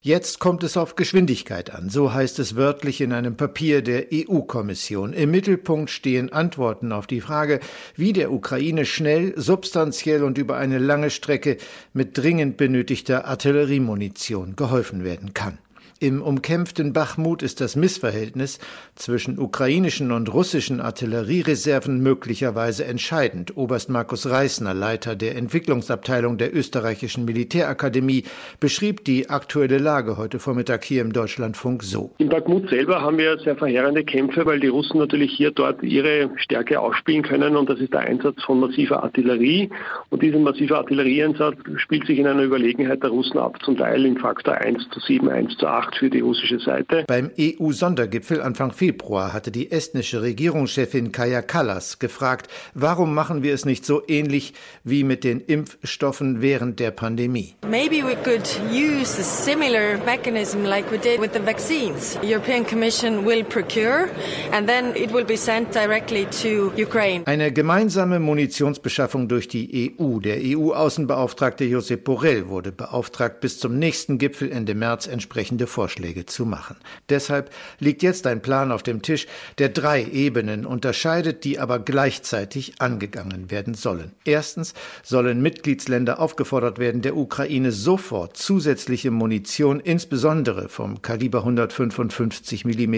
Jetzt 0.00 0.38
kommt 0.38 0.62
es 0.62 0.76
auf 0.76 0.94
Geschwindigkeit 0.94 1.74
an, 1.74 1.90
so 1.90 2.14
heißt 2.14 2.38
es 2.38 2.54
wörtlich 2.54 3.00
in 3.00 3.12
einem 3.12 3.36
Papier 3.36 3.82
der 3.82 4.06
EU-Kommission. 4.14 5.12
Im 5.12 5.32
Mittelpunkt 5.32 5.90
stehen 5.90 6.32
Antworten 6.32 6.92
auf 6.92 7.08
die 7.08 7.20
Frage, 7.20 7.58
wie 7.96 8.12
der 8.12 8.30
Ukraine 8.30 8.84
schnell, 8.84 9.34
substanziell 9.36 10.22
und 10.22 10.38
über 10.38 10.56
eine 10.56 10.78
lange 10.78 11.10
Strecke 11.10 11.56
mit 11.94 12.16
dringend 12.16 12.56
benötigter 12.56 13.24
Artilleriemunition 13.24 14.54
geholfen 14.54 15.02
werden 15.02 15.34
kann. 15.34 15.58
Im 16.00 16.22
umkämpften 16.22 16.92
Bachmut 16.92 17.42
ist 17.42 17.60
das 17.60 17.74
Missverhältnis 17.74 18.60
zwischen 18.94 19.36
ukrainischen 19.36 20.12
und 20.12 20.32
russischen 20.32 20.80
Artilleriereserven 20.80 22.00
möglicherweise 22.00 22.84
entscheidend. 22.84 23.56
Oberst 23.56 23.90
Markus 23.90 24.30
Reisner, 24.30 24.74
Leiter 24.74 25.16
der 25.16 25.34
Entwicklungsabteilung 25.34 26.38
der 26.38 26.54
österreichischen 26.54 27.24
Militärakademie, 27.24 28.22
beschrieb 28.60 29.02
die 29.06 29.28
aktuelle 29.28 29.78
Lage 29.78 30.16
heute 30.16 30.38
Vormittag 30.38 30.84
hier 30.84 31.02
im 31.02 31.12
Deutschlandfunk 31.12 31.82
so. 31.82 32.12
In 32.18 32.28
Bakhmut 32.28 32.68
selber 32.70 33.02
haben 33.02 33.18
wir 33.18 33.36
sehr 33.40 33.56
verheerende 33.56 34.04
Kämpfe, 34.04 34.46
weil 34.46 34.60
die 34.60 34.68
Russen 34.68 34.98
natürlich 34.98 35.32
hier 35.32 35.50
dort 35.50 35.82
ihre 35.82 36.30
Stärke 36.36 36.78
ausspielen 36.78 37.24
können 37.24 37.56
und 37.56 37.68
das 37.68 37.80
ist 37.80 37.92
der 37.92 38.02
Einsatz 38.02 38.40
von 38.44 38.60
massiver 38.60 39.02
Artillerie. 39.02 39.68
Und 40.10 40.22
dieser 40.22 40.38
massive 40.38 40.76
Artillerieeinsatz 40.76 41.56
spielt 41.78 42.06
sich 42.06 42.20
in 42.20 42.28
einer 42.28 42.44
Überlegenheit 42.44 43.02
der 43.02 43.10
Russen 43.10 43.38
ab, 43.38 43.60
zum 43.64 43.76
Teil 43.76 44.06
im 44.06 44.16
Faktor 44.16 44.54
1 44.54 44.90
zu 44.90 45.00
7, 45.00 45.28
1 45.28 45.56
zu 45.56 45.66
8 45.66 45.87
gemacht 45.88 45.96
für 45.98 46.10
die 46.10 46.20
russische 46.20 46.58
Seite. 46.58 47.04
Beim 47.06 47.30
EU-Sondergipfel 47.38 48.42
Anfang 48.42 48.72
Februar 48.72 49.32
hatte 49.32 49.50
die 49.50 49.70
estnische 49.70 50.22
Regierungschefin 50.22 51.12
Kaja 51.12 51.42
Kallas 51.42 51.98
gefragt, 51.98 52.50
warum 52.74 53.14
machen 53.14 53.42
wir 53.42 53.54
es 53.54 53.64
nicht 53.64 53.84
so 53.84 54.02
ähnlich 54.06 54.54
wie 54.84 55.04
mit 55.04 55.24
den 55.24 55.40
Impfstoffen 55.40 56.40
während 56.40 56.80
der 56.80 56.90
Pandemie? 56.90 57.54
Maybe 57.68 58.02
we 58.04 58.16
could 58.16 58.48
use 58.70 59.18
a 59.18 59.24
similar 59.24 59.98
mechanism 60.04 60.64
like 60.64 60.90
we 60.90 60.98
did 60.98 61.20
with 61.20 61.32
the 61.32 61.44
vaccines. 61.44 62.18
The 62.20 62.32
European 62.32 62.66
Commission 62.66 63.24
will 63.24 63.44
procure 63.44 64.08
and 64.52 64.68
then 64.68 64.94
it 64.94 65.12
will 65.12 65.24
be 65.24 65.36
sent 65.36 65.74
directly 65.74 66.26
to 66.42 66.72
Ukraine. 66.80 67.24
Eine 67.26 67.52
gemeinsame 67.52 68.18
Munitionsbeschaffung 68.18 69.28
durch 69.28 69.48
die 69.48 69.94
EU. 69.98 70.18
Der 70.20 70.38
EU-Außenbeauftragte 70.38 71.64
Josep 71.64 72.04
Borrell 72.04 72.48
wurde 72.48 72.72
beauftragt, 72.72 73.40
bis 73.40 73.58
zum 73.58 73.78
nächsten 73.78 74.18
Gipfel 74.18 74.50
Ende 74.50 74.74
März 74.74 75.06
entsprechende 75.06 75.66
Vorschläge 75.78 76.26
zu 76.26 76.44
machen. 76.44 76.74
Deshalb 77.08 77.50
liegt 77.78 78.02
jetzt 78.02 78.26
ein 78.26 78.42
Plan 78.42 78.72
auf 78.72 78.82
dem 78.82 79.00
Tisch, 79.00 79.28
der 79.58 79.68
drei 79.68 80.02
Ebenen 80.02 80.66
unterscheidet, 80.66 81.44
die 81.44 81.60
aber 81.60 81.78
gleichzeitig 81.78 82.80
angegangen 82.80 83.52
werden 83.52 83.74
sollen. 83.74 84.10
Erstens 84.24 84.74
sollen 85.04 85.40
Mitgliedsländer 85.40 86.18
aufgefordert 86.18 86.80
werden, 86.80 87.00
der 87.00 87.16
Ukraine 87.16 87.70
sofort 87.70 88.36
zusätzliche 88.36 89.12
Munition, 89.12 89.78
insbesondere 89.78 90.68
vom 90.68 91.00
Kaliber 91.00 91.38
155 91.38 92.64
mm, 92.64 92.96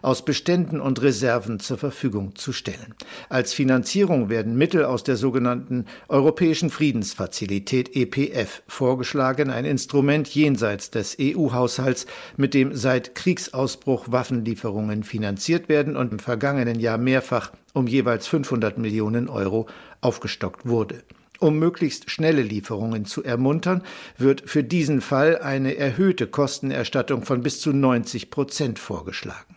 aus 0.00 0.24
Beständen 0.24 0.80
und 0.80 1.02
Reserven 1.02 1.60
zur 1.60 1.76
Verfügung 1.76 2.34
zu 2.34 2.54
stellen. 2.54 2.94
Als 3.28 3.52
Finanzierung 3.52 4.30
werden 4.30 4.56
Mittel 4.56 4.86
aus 4.86 5.04
der 5.04 5.16
sogenannten 5.18 5.84
Europäischen 6.08 6.70
Friedensfazilität 6.70 7.94
EPF 7.94 8.62
vorgeschlagen, 8.66 9.50
ein 9.50 9.66
Instrument 9.66 10.28
jenseits 10.34 10.90
des 10.90 11.18
EU-Haushalts, 11.20 12.06
mit 12.36 12.54
dem 12.54 12.74
seit 12.74 13.14
Kriegsausbruch 13.14 14.06
Waffenlieferungen 14.10 15.02
finanziert 15.02 15.68
werden 15.68 15.96
und 15.96 16.12
im 16.12 16.18
vergangenen 16.18 16.80
Jahr 16.80 16.98
mehrfach 16.98 17.52
um 17.72 17.86
jeweils 17.86 18.26
500 18.26 18.78
Millionen 18.78 19.28
Euro 19.28 19.66
aufgestockt 20.00 20.66
wurde. 20.66 21.02
Um 21.40 21.58
möglichst 21.58 22.08
schnelle 22.08 22.42
Lieferungen 22.42 23.04
zu 23.04 23.24
ermuntern, 23.24 23.82
wird 24.16 24.48
für 24.48 24.62
diesen 24.62 25.00
Fall 25.00 25.38
eine 25.38 25.76
erhöhte 25.76 26.28
Kostenerstattung 26.28 27.24
von 27.24 27.42
bis 27.42 27.60
zu 27.60 27.72
90 27.72 28.30
Prozent 28.30 28.78
vorgeschlagen. 28.78 29.56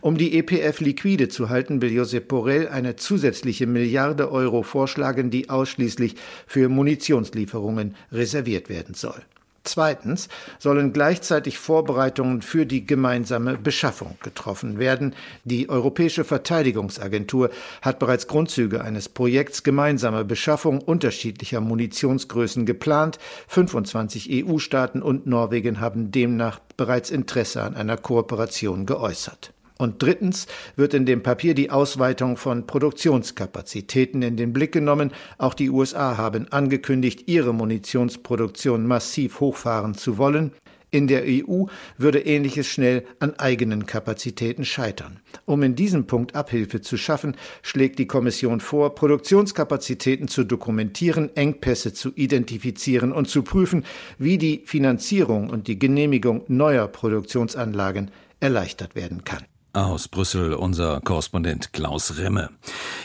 Um 0.00 0.16
die 0.16 0.38
EPF 0.38 0.80
liquide 0.80 1.28
zu 1.28 1.50
halten, 1.50 1.82
will 1.82 1.92
Josep 1.92 2.28
Borrell 2.28 2.68
eine 2.68 2.96
zusätzliche 2.96 3.66
Milliarde 3.66 4.30
Euro 4.30 4.62
vorschlagen, 4.62 5.30
die 5.30 5.50
ausschließlich 5.50 6.16
für 6.46 6.70
Munitionslieferungen 6.70 7.94
reserviert 8.10 8.70
werden 8.70 8.94
soll. 8.94 9.22
Zweitens 9.66 10.28
sollen 10.60 10.92
gleichzeitig 10.92 11.58
Vorbereitungen 11.58 12.40
für 12.40 12.66
die 12.66 12.86
gemeinsame 12.86 13.58
Beschaffung 13.58 14.16
getroffen 14.22 14.78
werden. 14.78 15.14
Die 15.44 15.68
Europäische 15.68 16.24
Verteidigungsagentur 16.24 17.50
hat 17.82 17.98
bereits 17.98 18.28
Grundzüge 18.28 18.82
eines 18.82 19.08
Projekts 19.08 19.64
gemeinsamer 19.64 20.22
Beschaffung 20.22 20.80
unterschiedlicher 20.80 21.60
Munitionsgrößen 21.60 22.64
geplant. 22.64 23.18
25 23.48 24.46
EU-Staaten 24.46 25.02
und 25.02 25.26
Norwegen 25.26 25.80
haben 25.80 26.12
demnach 26.12 26.60
bereits 26.76 27.10
Interesse 27.10 27.62
an 27.62 27.74
einer 27.74 27.96
Kooperation 27.96 28.86
geäußert. 28.86 29.52
Und 29.78 30.02
drittens 30.02 30.46
wird 30.76 30.94
in 30.94 31.04
dem 31.04 31.22
Papier 31.22 31.54
die 31.54 31.70
Ausweitung 31.70 32.36
von 32.36 32.66
Produktionskapazitäten 32.66 34.22
in 34.22 34.36
den 34.36 34.52
Blick 34.52 34.72
genommen. 34.72 35.12
Auch 35.36 35.54
die 35.54 35.70
USA 35.70 36.16
haben 36.16 36.50
angekündigt, 36.50 37.24
ihre 37.26 37.52
Munitionsproduktion 37.52 38.86
massiv 38.86 39.40
hochfahren 39.40 39.94
zu 39.94 40.16
wollen. 40.16 40.52
In 40.90 41.08
der 41.08 41.24
EU 41.26 41.64
würde 41.98 42.20
Ähnliches 42.20 42.68
schnell 42.68 43.04
an 43.18 43.34
eigenen 43.38 43.84
Kapazitäten 43.84 44.64
scheitern. 44.64 45.20
Um 45.44 45.62
in 45.62 45.74
diesem 45.74 46.06
Punkt 46.06 46.34
Abhilfe 46.34 46.80
zu 46.80 46.96
schaffen, 46.96 47.36
schlägt 47.60 47.98
die 47.98 48.06
Kommission 48.06 48.60
vor, 48.60 48.94
Produktionskapazitäten 48.94 50.28
zu 50.28 50.44
dokumentieren, 50.44 51.36
Engpässe 51.36 51.92
zu 51.92 52.12
identifizieren 52.14 53.12
und 53.12 53.28
zu 53.28 53.42
prüfen, 53.42 53.84
wie 54.16 54.38
die 54.38 54.62
Finanzierung 54.64 55.50
und 55.50 55.66
die 55.66 55.78
Genehmigung 55.78 56.44
neuer 56.46 56.86
Produktionsanlagen 56.86 58.10
erleichtert 58.40 58.94
werden 58.94 59.24
kann. 59.24 59.44
Aus 59.76 60.08
Brüssel 60.08 60.54
unser 60.54 61.02
Korrespondent 61.02 61.74
Klaus 61.74 62.16
Remme. 62.16 62.48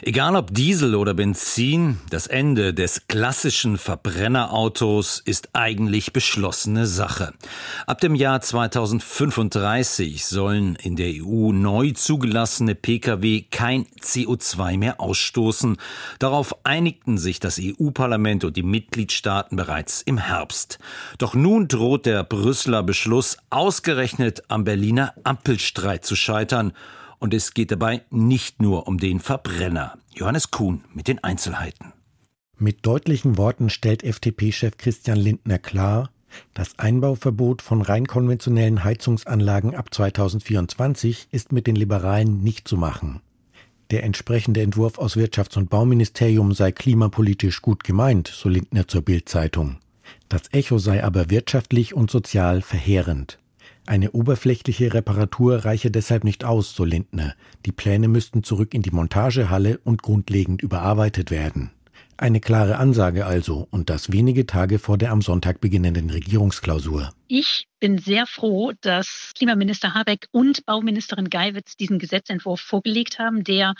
Egal 0.04 0.38
ob 0.38 0.54
Diesel 0.54 0.96
oder 0.96 1.14
Benzin, 1.14 1.98
das 2.10 2.28
Ende 2.28 2.74
des 2.74 3.08
klassischen 3.10 3.78
Verbrennerautos 3.78 5.22
ist 5.26 5.50
eigentlich 5.52 6.14
beschlossene 6.14 6.88
Sache. 6.88 7.34
Ab 7.88 8.00
dem 8.00 8.16
Jahr 8.16 8.40
2035 8.40 10.26
sollen 10.26 10.78
in 10.78 10.96
der 10.96 11.12
EU 11.22 11.52
neu 11.52 11.92
zugelassene 11.92 12.74
Pkw 12.74 13.42
kein 13.52 13.86
CO2 14.00 14.78
mehr 14.78 15.02
ausstoßen. 15.02 15.76
Darauf 16.20 16.56
einigten 16.66 17.18
sich 17.18 17.42
das 17.42 17.60
EU-Parlament 17.62 18.46
und 18.46 18.56
die 18.56 18.64
Mitgliedstaaten 18.64 19.58
bereits 19.58 20.02
im 20.04 20.18
Herbst. 20.18 20.80
Doch 21.18 21.34
nun 21.34 21.68
droht 21.68 22.06
der 22.06 22.24
Brüsseler 22.24 22.82
Beschluss 22.82 23.36
ausgerechnet 23.50 24.44
am 24.48 24.64
Berliner 24.64 25.14
Ampelstreit 25.26 26.06
zu 26.06 26.16
scheitern 26.16 26.61
Verbrenntern. 26.62 26.74
Und 27.20 27.36
es 27.36 27.54
geht 27.54 27.72
dabei 27.72 28.02
nicht 28.10 28.62
nur 28.62 28.88
um 28.88 28.98
den 28.98 29.20
Verbrenner. 29.20 29.98
Johannes 30.14 30.50
Kuhn 30.50 30.84
mit 30.94 31.08
den 31.08 31.24
Einzelheiten. 31.24 31.94
Mit 32.58 32.86
deutlichen 32.86 33.38
Worten 33.38 33.70
stellt 33.70 34.04
FDP-Chef 34.04 34.78
Christian 34.78 35.18
Lindner 35.18 35.60
klar, 35.60 36.10
das 36.54 36.80
Einbauverbot 36.80 37.62
von 37.62 37.82
rein 37.82 38.08
konventionellen 38.08 38.84
Heizungsanlagen 38.84 39.76
ab 39.76 39.94
2024 39.94 41.28
ist 41.32 41.52
mit 41.52 41.68
den 41.68 41.76
Liberalen 41.76 42.42
nicht 42.42 42.68
zu 42.68 42.78
machen. 42.78 43.22
Der 43.92 44.04
entsprechende 44.04 44.62
Entwurf 44.62 44.98
aus 44.98 45.18
Wirtschafts- 45.18 45.58
und 45.58 45.70
Bauministerium 45.70 46.54
sei 46.54 46.72
klimapolitisch 46.72 47.62
gut 47.62 47.84
gemeint, 47.84 48.30
so 48.30 48.48
Lindner 48.48 48.88
zur 48.88 49.02
Bild-Zeitung. 49.02 49.78
Das 50.30 50.44
Echo 50.54 50.78
sei 50.78 51.04
aber 51.04 51.30
wirtschaftlich 51.30 51.94
und 51.94 52.10
sozial 52.10 52.62
verheerend. 52.62 53.41
Eine 53.86 54.12
oberflächliche 54.12 54.94
Reparatur 54.94 55.66
reiche 55.66 55.92
deshalb 55.92 56.24
nicht 56.24 56.44
aus, 56.44 56.76
so 56.76 56.86
Lindner. 56.86 57.34
Die 57.66 57.72
Pläne 57.72 58.08
müssten 58.08 58.44
zurück 58.44 58.74
in 58.74 58.84
die 58.84 58.92
Montagehalle 58.92 59.80
und 59.84 60.04
grundlegend 60.04 60.62
überarbeitet 60.62 61.32
werden. 61.32 61.72
Eine 62.22 62.40
klare 62.40 62.78
Ansage 62.78 63.26
also, 63.26 63.68
und 63.72 63.90
das 63.90 64.12
wenige 64.12 64.46
Tage 64.46 64.78
vor 64.78 65.00
der 65.00 65.12
am 65.12 65.24
Sonntag 65.24 65.60
beginnenden 65.60 66.12
Regierungsklausur. 66.12 67.12
Ich 67.28 67.66
bin 67.80 67.98
sehr 67.98 68.28
froh, 68.28 68.74
dass 68.82 69.32
Klimaminister 69.36 69.96
Habeck 69.96 70.28
und 70.32 70.64
Bauministerin 70.68 71.32
Geiwitz 71.32 71.76
diesen 71.78 71.98
Gesetzentwurf 71.98 72.62
vorgelegt 72.62 73.18
haben, 73.18 73.44
der 73.44 73.74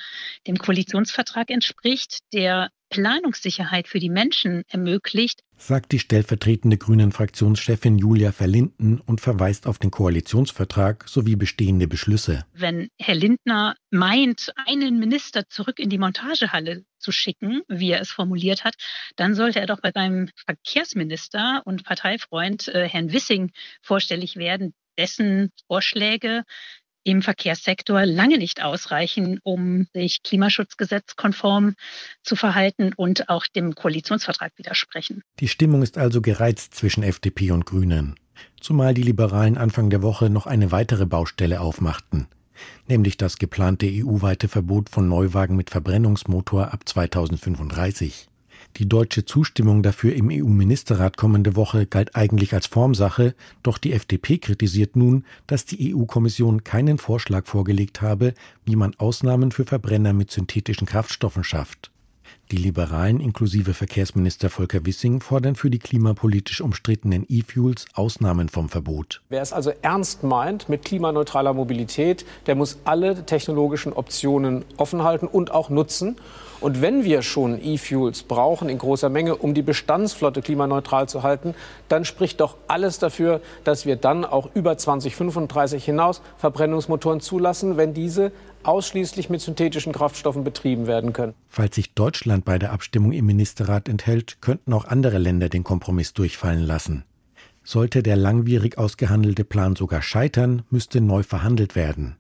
dem 0.48 0.58
Koalitionsvertrag 0.58 1.52
entspricht, 1.52 2.22
der 2.34 2.72
Planungssicherheit 2.92 3.88
für 3.88 4.00
die 4.00 4.10
Menschen 4.10 4.64
ermöglicht, 4.68 5.42
sagt 5.58 5.92
die 5.94 6.00
stellvertretende 6.00 6.78
Grünen-Fraktionschefin 6.78 7.98
Julia 7.98 8.32
Verlinden 8.32 9.00
und 9.00 9.22
verweist 9.22 9.66
auf 9.66 9.80
den 9.80 9.92
Koalitionsvertrag 9.92 11.08
sowie 11.08 11.36
bestehende 11.36 11.88
Beschlüsse. 11.88 12.46
Wenn 12.54 12.90
Herr 13.00 13.16
Lindner 13.16 13.76
meint, 13.92 14.52
einen 14.68 15.00
Minister 15.00 15.48
zurück 15.48 15.80
in 15.80 15.90
die 15.90 15.98
Montagehalle 15.98 16.84
zu 17.00 17.12
schicken, 17.12 17.62
wie 17.68 17.92
er 17.92 18.02
es 18.02 18.12
formuliert 18.12 18.64
hat, 18.64 18.76
dann 19.16 19.36
sollte 19.36 19.60
er 19.60 19.68
doch 19.68 19.82
bei 19.82 19.92
seinem 19.92 20.30
Verkehrsminister 20.46 21.62
und 21.66 21.86
Parteifreund 21.86 22.68
äh, 22.68 22.88
Herrn 22.88 23.14
Wissing 23.14 23.52
vorstellig 23.82 24.36
werden, 24.36 24.74
dessen 24.98 25.52
Vorschläge 25.68 26.44
im 27.04 27.22
Verkehrssektor 27.22 28.06
lange 28.06 28.38
nicht 28.38 28.64
ausreichen, 28.64 29.40
um 29.44 29.88
sich 29.94 30.24
klimaschutzgesetzkonform 30.24 31.76
zu 32.24 32.36
verhalten 32.36 32.94
und 32.96 33.30
auch 33.30 33.46
dem 33.48 33.76
Koalitionsvertrag 33.76 34.52
widersprechen. 34.58 35.24
Die 35.40 35.48
Stimmung 35.48 35.82
ist 35.82 35.98
also 35.98 36.22
gereizt 36.22 36.74
zwischen 36.76 37.04
FDP 37.04 37.52
und 37.52 37.66
Grünen, 37.66 38.16
zumal 38.60 38.94
die 38.94 39.04
Liberalen 39.04 39.58
Anfang 39.58 39.90
der 39.90 40.02
Woche 40.02 40.30
noch 40.30 40.46
eine 40.46 40.72
weitere 40.72 41.06
Baustelle 41.06 41.62
aufmachten, 41.62 42.28
nämlich 42.88 43.18
das 43.18 43.38
geplante 43.38 43.88
EU-weite 43.88 44.48
Verbot 44.48 44.90
von 44.90 45.08
Neuwagen 45.08 45.56
mit 45.56 45.70
Verbrennungsmotor 45.70 46.74
ab 46.74 46.88
2035. 46.88 48.31
Die 48.78 48.88
deutsche 48.88 49.26
Zustimmung 49.26 49.84
dafür 49.84 50.16
im 50.16 50.30
EU-Ministerrat 50.32 51.18
kommende 51.18 51.56
Woche 51.56 51.86
galt 51.86 52.16
eigentlich 52.16 52.54
als 52.54 52.68
Formsache, 52.68 53.36
doch 53.64 53.78
die 53.78 53.94
FDP 53.94 54.38
kritisiert 54.38 54.96
nun, 54.96 55.26
dass 55.46 55.66
die 55.66 55.94
EU-Kommission 55.94 56.64
keinen 56.64 56.98
Vorschlag 56.98 57.46
vorgelegt 57.46 58.02
habe, 58.02 58.34
wie 58.66 58.78
man 58.78 58.96
Ausnahmen 58.96 59.52
für 59.52 59.66
Verbrenner 59.66 60.14
mit 60.14 60.32
synthetischen 60.32 60.88
Kraftstoffen 60.88 61.44
schafft. 61.44 61.91
Die 62.52 62.58
Liberalen 62.58 63.22
inklusive 63.22 63.74
Verkehrsminister 63.74 64.50
Volker 64.50 64.86
Wissing 64.86 65.22
fordern 65.22 65.56
für 65.56 65.70
die 65.70 65.80
klimapolitisch 65.80 66.60
umstrittenen 66.60 67.26
E-Fuels 67.30 67.86
Ausnahmen 67.94 68.50
vom 68.50 68.68
Verbot. 68.68 69.22
Wer 69.30 69.42
es 69.42 69.54
also 69.54 69.72
ernst 69.82 70.24
meint 70.24 70.68
mit 70.68 70.84
klimaneutraler 70.84 71.54
Mobilität, 71.54 72.26
der 72.48 72.56
muss 72.56 72.80
alle 72.84 73.26
technologischen 73.26 73.94
Optionen 73.94 74.66
offen 74.76 75.02
halten 75.02 75.28
und 75.28 75.52
auch 75.52 75.70
nutzen. 75.70 76.18
Und 76.60 76.82
wenn 76.82 77.06
wir 77.06 77.22
schon 77.22 77.58
E-Fuels 77.64 78.24
brauchen 78.24 78.68
in 78.68 78.78
großer 78.78 79.10
Menge, 79.10 79.38
um 79.38 79.54
die 79.54 79.62
Bestandsflotte 79.62 80.42
klimaneutral 80.42 81.08
zu 81.08 81.24
halten, 81.24 81.56
dann 81.88 82.04
spricht 82.04 82.42
doch 82.42 82.58
alles 82.68 83.00
dafür, 83.00 83.40
dass 83.64 83.86
wir 83.86 83.96
dann 83.96 84.26
auch 84.26 84.50
über 84.54 84.78
2035 84.78 85.86
hinaus 85.86 86.22
Verbrennungsmotoren 86.38 87.22
zulassen, 87.22 87.78
wenn 87.78 87.94
diese 87.94 88.34
ausschließlich 88.64 89.30
mit 89.30 89.42
synthetischen 89.42 89.94
Kraftstoffen 89.94 90.44
betrieben 90.44 90.88
werden 90.88 91.14
können. 91.14 91.34
Falls 91.48 91.76
sich 91.76 91.94
Deutschland 91.94 92.46
bei 92.46 92.60
der 92.60 92.72
Abstimmung 92.72 93.12
im 93.12 93.26
Ministerrat 93.26 93.90
enthält, 93.90 94.42
könnten 94.42 94.74
auch 94.74 94.86
andere 94.86 95.18
Länder 95.18 95.50
den 95.50 95.64
Kompromiss 95.64 96.14
durchfallen 96.14 96.64
lassen. 96.64 97.04
Sollte 97.64 98.02
der 98.02 98.16
langwierig 98.16 98.78
ausgehandelte 98.78 99.44
Plan 99.44 99.76
sogar 99.76 100.02
scheitern, 100.02 100.64
müsste 100.70 101.00
neu 101.00 101.24
verhandelt 101.24 101.76
werden. 101.76 102.18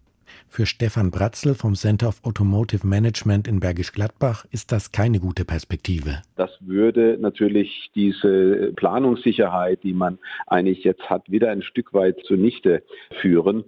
Für 0.47 0.65
Stefan 0.65 1.11
Bratzel 1.11 1.55
vom 1.55 1.75
Center 1.75 2.09
of 2.09 2.23
Automotive 2.23 2.85
Management 2.85 3.47
in 3.47 3.61
Bergisch 3.61 3.93
Gladbach 3.93 4.45
ist 4.51 4.71
das 4.71 4.91
keine 4.91 5.19
gute 5.19 5.45
Perspektive. 5.45 6.21
Das 6.35 6.51
würde 6.59 7.17
natürlich 7.19 7.89
diese 7.95 8.73
Planungssicherheit, 8.75 9.81
die 9.83 9.93
man 9.93 10.19
eigentlich 10.47 10.83
jetzt 10.83 11.09
hat, 11.09 11.31
wieder 11.31 11.51
ein 11.51 11.61
Stück 11.61 11.93
weit 11.93 12.17
zunichte 12.25 12.83
führen. 13.21 13.63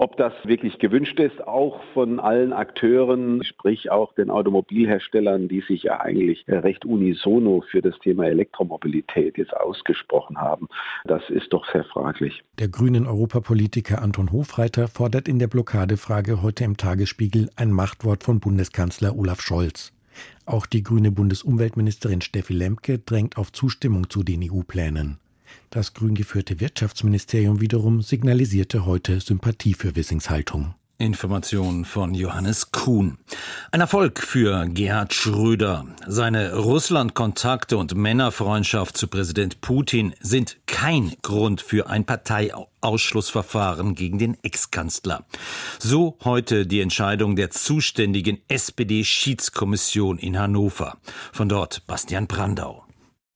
Ob 0.00 0.16
das 0.16 0.32
wirklich 0.44 0.78
gewünscht 0.78 1.18
ist, 1.18 1.44
auch 1.44 1.82
von 1.92 2.20
allen 2.20 2.52
Akteuren, 2.52 3.42
sprich 3.42 3.90
auch 3.90 4.14
den 4.14 4.30
Automobilherstellern, 4.30 5.48
die 5.48 5.60
sich 5.62 5.82
ja 5.82 6.00
eigentlich 6.00 6.44
recht 6.46 6.84
unisono 6.84 7.64
für 7.68 7.82
das 7.82 7.98
Thema 7.98 8.26
Elektromobilität 8.26 9.36
jetzt 9.36 9.56
ausgesprochen 9.56 10.40
haben, 10.40 10.68
das 11.04 11.28
ist 11.30 11.52
doch 11.52 11.68
sehr 11.72 11.82
fraglich. 11.82 12.44
Der 12.60 12.68
grünen 12.68 13.08
Europapolitiker 13.08 14.00
Anton 14.00 14.30
Hofreiter 14.30 14.86
fordert 14.86 15.26
in 15.26 15.40
der 15.40 15.48
Blockadefrage 15.48 16.42
heute 16.42 16.62
im 16.62 16.76
Tagesspiegel 16.76 17.50
ein 17.56 17.72
Machtwort 17.72 18.22
von 18.22 18.38
Bundeskanzler 18.38 19.18
Olaf 19.18 19.40
Scholz. 19.40 19.92
Auch 20.46 20.66
die 20.66 20.84
grüne 20.84 21.10
Bundesumweltministerin 21.10 22.20
Steffi 22.20 22.52
Lemke 22.52 23.00
drängt 23.00 23.36
auf 23.36 23.50
Zustimmung 23.50 24.08
zu 24.08 24.22
den 24.22 24.48
EU-Plänen. 24.48 25.18
Das 25.70 25.94
grün 25.94 26.14
geführte 26.14 26.60
Wirtschaftsministerium 26.60 27.60
wiederum 27.60 28.02
signalisierte 28.02 28.86
heute 28.86 29.20
Sympathie 29.20 29.74
für 29.74 29.96
Wissings 29.96 30.30
Haltung. 30.30 30.74
Informationen 30.98 31.84
von 31.84 32.12
Johannes 32.12 32.72
Kuhn. 32.72 33.18
Ein 33.70 33.80
Erfolg 33.80 34.18
für 34.18 34.66
Gerhard 34.66 35.14
Schröder. 35.14 35.86
Seine 36.08 36.56
Russland-Kontakte 36.56 37.78
und 37.78 37.94
Männerfreundschaft 37.94 38.96
zu 38.96 39.06
Präsident 39.06 39.60
Putin 39.60 40.14
sind 40.20 40.56
kein 40.66 41.14
Grund 41.22 41.60
für 41.60 41.88
ein 41.88 42.04
Parteiausschlussverfahren 42.04 43.94
gegen 43.94 44.18
den 44.18 44.36
Ex-Kanzler. 44.42 45.24
So 45.78 46.18
heute 46.24 46.66
die 46.66 46.80
Entscheidung 46.80 47.36
der 47.36 47.50
zuständigen 47.50 48.40
SPD-Schiedskommission 48.48 50.18
in 50.18 50.36
Hannover. 50.36 50.98
Von 51.32 51.48
dort 51.48 51.86
Bastian 51.86 52.26
Brandau. 52.26 52.87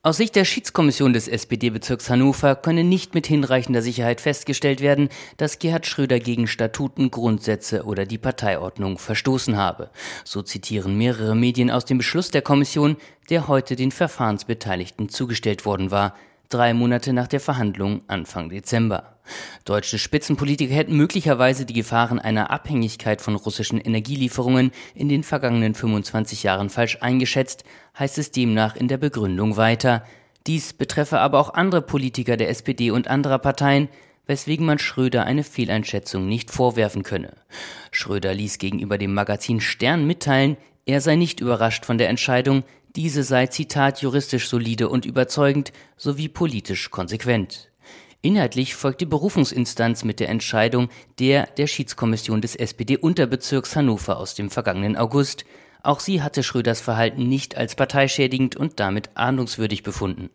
Aus 0.05 0.17
Sicht 0.17 0.35
der 0.35 0.45
Schiedskommission 0.45 1.13
des 1.13 1.29
SPD-Bezirks 1.29 2.11
Hannover 2.11 2.57
könne 2.57 2.83
nicht 2.83 3.15
mit 3.15 3.29
hinreichender 3.29 3.83
Sicherheit 3.83 4.21
festgestellt 4.21 4.81
werden, 4.81 5.11
dass 5.37 5.61
Gerhard 5.61 5.87
Schröder 5.87 6.19
gegen 6.19 6.49
Statuten, 6.49 7.13
Grundsätze 7.13 7.85
oder 7.85 8.05
die 8.05 8.19
Parteiordnung 8.19 8.99
verstoßen 8.99 9.57
habe. 9.57 9.91
So 10.25 10.43
zitieren 10.43 10.99
mehrere 10.99 11.37
Medien 11.37 11.71
aus 11.71 11.85
dem 11.85 11.99
Beschluss 11.99 12.33
der 12.33 12.43
Kommission, 12.43 12.97
der 13.31 13.47
heute 13.47 13.77
den 13.77 13.93
Verfahrensbeteiligten 13.93 15.09
zugestellt 15.09 15.65
worden 15.65 15.93
war 15.93 16.17
drei 16.53 16.75
Monate 16.75 17.13
nach 17.13 17.27
der 17.27 17.41
Verhandlung 17.41 18.03
Anfang 18.07 18.51
Dezember. 18.51 19.17
Deutsche 19.65 19.99
Spitzenpolitiker 19.99 20.75
hätten 20.75 20.97
möglicherweise 20.97 21.65
die 21.65 21.73
Gefahren 21.73 22.19
einer 22.19 22.51
Abhängigkeit 22.51 23.23
von 23.23 23.37
russischen 23.37 23.81
Energielieferungen 23.81 24.73
in 24.95 25.09
den 25.09 25.23
vergangenen 25.23 25.75
25 25.75 26.43
Jahren 26.43 26.71
falsch 26.71 26.99
eingeschätzt, 27.01 27.65
heißt 27.99 28.19
es 28.19 28.31
demnach 28.31 28.77
in 28.77 28.89
der 28.89 28.99
Begründung 28.99 29.57
weiter. 29.57 30.05
Dies 30.47 30.73
betreffe 30.73 31.21
aber 31.21 31.39
auch 31.39 31.55
andere 31.55 31.83
Politiker 31.83 32.37
der 32.37 32.49
SPD 32.49 32.91
und 32.91 33.09
anderer 33.09 33.39
Parteien, 33.39 33.89
weswegen 34.27 34.67
man 34.67 34.79
Schröder 34.79 35.25
eine 35.25 35.45
Fehleinschätzung 35.45 36.29
nicht 36.29 36.51
vorwerfen 36.51 37.03
könne. 37.03 37.33
Schröder 37.91 38.35
ließ 38.35 38.59
gegenüber 38.59 38.99
dem 38.99 39.15
Magazin 39.15 39.61
Stern 39.61 40.07
mitteilen, 40.07 40.57
er 40.85 41.01
sei 41.01 41.15
nicht 41.15 41.41
überrascht 41.41 41.85
von 41.85 41.97
der 41.97 42.09
Entscheidung, 42.09 42.65
diese 42.97 43.23
sei, 43.23 43.47
Zitat, 43.47 44.03
juristisch 44.03 44.49
solide 44.49 44.89
und 44.89 45.05
überzeugend 45.05 45.73
sowie 45.97 46.29
politisch 46.29 46.91
konsequent. 46.91 47.71
Inhaltlich 48.25 48.77
folgt 48.77 49.01
die 49.01 49.07
Berufungsinstanz 49.07 50.05
mit 50.05 50.21
der 50.21 50.29
Entscheidung 50.29 50.89
der 51.19 51.47
der 51.57 51.67
Schiedskommission 51.67 52.41
des 52.41 52.55
SPD-Unterbezirks 52.55 53.75
Hannover 53.75 54.17
aus 54.19 54.35
dem 54.35 54.49
vergangenen 54.49 54.97
August. 54.97 55.45
Auch 55.83 55.99
sie 55.99 56.23
hatte 56.23 56.45
Schröders 56.45 56.81
Verhalten 56.81 57.29
nicht 57.29 57.57
als 57.57 57.75
parteischädigend 57.75 58.55
und 58.55 58.79
damit 58.79 59.11
ahndungswürdig 59.15 59.83
befunden. 59.83 60.31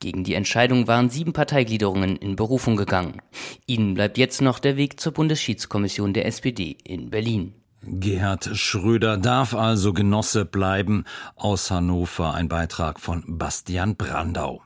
Gegen 0.00 0.24
die 0.24 0.34
Entscheidung 0.34 0.86
waren 0.88 1.08
sieben 1.08 1.32
Parteigliederungen 1.32 2.16
in 2.16 2.36
Berufung 2.36 2.76
gegangen. 2.76 3.22
Ihnen 3.66 3.94
bleibt 3.94 4.18
jetzt 4.18 4.42
noch 4.42 4.58
der 4.58 4.76
Weg 4.76 5.00
zur 5.00 5.12
Bundesschiedskommission 5.12 6.12
der 6.12 6.26
SPD 6.26 6.76
in 6.84 7.08
Berlin. 7.08 7.54
Gerhard 7.84 8.50
Schröder 8.54 9.16
darf 9.16 9.54
also 9.54 9.92
Genosse 9.92 10.44
bleiben. 10.44 11.04
Aus 11.36 11.70
Hannover 11.70 12.34
ein 12.34 12.48
Beitrag 12.48 13.00
von 13.00 13.24
Bastian 13.26 13.96
Brandau. 13.96 14.62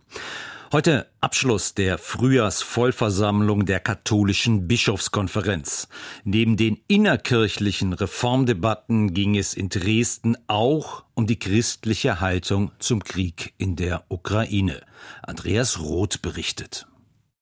Heute 0.73 1.07
Abschluss 1.21 1.75
der 1.75 1.97
Frühjahrsvollversammlung 1.97 3.65
der 3.65 3.81
katholischen 3.81 4.69
Bischofskonferenz. 4.69 5.89
Neben 6.25 6.57
den 6.57 6.79
innerkirchlichen 6.89 7.93
Reformdebatten 7.93 9.15
ging 9.15 9.37
es 9.37 9.55
in 9.55 9.69
Dresden 9.69 10.37
auch 10.49 11.05
um 11.15 11.27
die 11.27 11.39
christliche 11.39 12.21
Haltung 12.21 12.73
zum 12.81 13.03
Krieg 13.03 13.55
in 13.57 13.77
der 13.77 14.05
Ukraine. 14.09 14.83
Andreas 15.23 15.81
Roth 15.81 16.21
berichtet. 16.21 16.87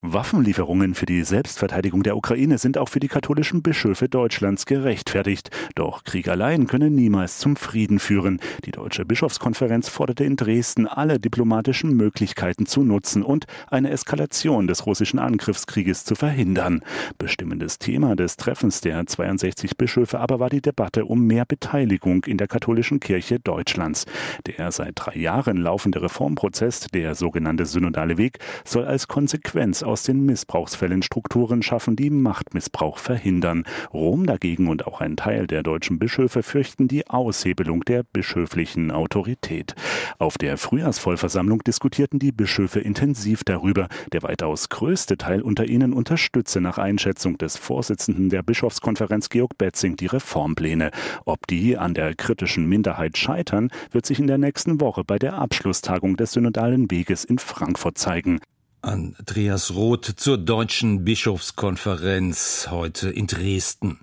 Waffenlieferungen 0.07 0.95
für 0.95 1.07
die 1.07 1.25
Selbstverteidigung 1.25 2.03
der 2.03 2.15
Ukraine 2.15 2.59
sind 2.59 2.77
auch 2.77 2.91
für 2.91 3.01
die 3.01 3.09
katholischen 3.09 3.63
Bischöfe 3.63 4.07
Deutschlands 4.07 4.67
gerechtfertigt. 4.67 5.49
Doch 5.77 6.05
Krieg 6.05 6.29
allein 6.29 6.67
könne 6.67 6.91
niemals 6.91 7.39
zum 7.39 7.57
Frieden 7.57 7.99
führen. 7.99 8.39
Die 8.67 8.71
Deutsche 8.71 9.07
Bischofskonferenz 9.07 9.89
forderte 9.89 10.25
in 10.25 10.37
Dresden, 10.37 10.87
alle 10.87 11.19
diplomatischen 11.19 11.97
Möglichkeiten 11.97 12.67
zu 12.67 12.83
nutzen 12.83 13.23
und 13.23 13.47
eine 13.69 13.89
Eskalation 13.89 14.67
des 14.67 14.85
russischen 14.85 15.19
Angriffskrieges 15.19 16.05
zu 16.05 16.17
verhindern. 16.17 16.83
Bestimmendes 17.17 17.79
Thema 17.79 18.15
des 18.15 18.37
Treffens 18.37 18.83
der 18.83 19.07
62 19.07 19.79
Bischöfe 19.79 20.21
aber 20.21 20.39
war 20.39 20.51
die 20.51 20.61
Debatte 20.61 21.07
um 21.07 21.27
mehr 21.27 21.47
Beteiligung 21.47 22.25
in 22.25 22.37
der 22.37 22.49
katholischen 22.49 23.01
Kirche 23.01 23.41
Deutschlands. 23.41 24.05
Der 24.47 24.71
seit 24.71 24.93
drei 24.97 25.17
Jahren 25.17 25.57
laufende 25.57 26.03
Reformprozess, 26.03 26.89
der 26.93 27.15
sogenannte 27.15 27.65
synodale 27.65 28.19
Weg, 28.19 28.39
soll 28.67 28.85
als 28.85 29.09
Konsequenz 29.09 29.83
aus 29.83 29.94
aus 29.95 30.03
den 30.03 30.27
Missbrauchsfällen 30.27 31.03
Strukturen 31.03 31.63
schaffen, 31.63 31.95
die 31.95 32.11
Machtmissbrauch 32.11 32.99
verhindern. 32.99 33.63
Rom 33.93 34.27
dagegen 34.27 34.67
und 34.67 34.89
auch 34.89 35.01
ein 35.01 35.17
Teil 35.17 35.47
der 35.47 35.63
deutschen 35.63 36.01
Bischöfe 36.01 36.43
fürchten 36.43 36.89
die 36.89 37.07
Aushebelung 37.07 37.85
der 37.85 38.03
bischöflichen 38.03 38.91
Autorität. 38.91 39.77
Auf 40.19 40.37
der 40.37 40.59
Frühjahrsvollversammlung 40.59 41.63
diskutierten 41.63 42.19
die 42.19 42.33
Bischöfe 42.33 42.81
intensiv 42.81 43.45
darüber. 43.45 43.87
Der 44.13 44.25
weitaus 44.25 44.69
größte 44.69 45.17
Teil 45.17 45.43
unter 45.43 45.65
ihnen 45.65 45.93
unterstütze 45.93 46.61
nach 46.61 46.79
Einschätzung 46.79 47.39
des 47.39 47.57
Vorsitzenden 47.57 48.31
der 48.31 48.43
Bischofskonferenz 48.43 49.29
Georg 49.29 49.57
Betzing 49.59 49.95
die 49.95 50.07
Reformpläne. 50.07 50.91
Ob 51.25 51.47
die 51.47 51.79
an 51.79 51.95
der 51.95 52.17
kritischen 52.17 52.69
Minderheit 52.69 53.17
scheitern, 53.17 53.71
wird 53.93 54.07
sich 54.07 54.19
in 54.19 54.27
der 54.27 54.39
nächsten 54.39 54.81
Woche 54.81 55.05
bei 55.05 55.21
der 55.21 55.35
Abschlusstagung 55.35 56.17
des 56.17 56.33
synodalen 56.33 56.91
Weges 56.91 57.25
in 57.25 57.39
Frankfurt 57.39 57.97
zeigen. 57.97 58.41
Andreas 58.85 59.75
Roth 59.75 60.13
zur 60.17 60.37
Deutschen 60.37 61.05
Bischofskonferenz 61.05 62.69
heute 62.71 63.09
in 63.09 63.27
Dresden. 63.27 64.01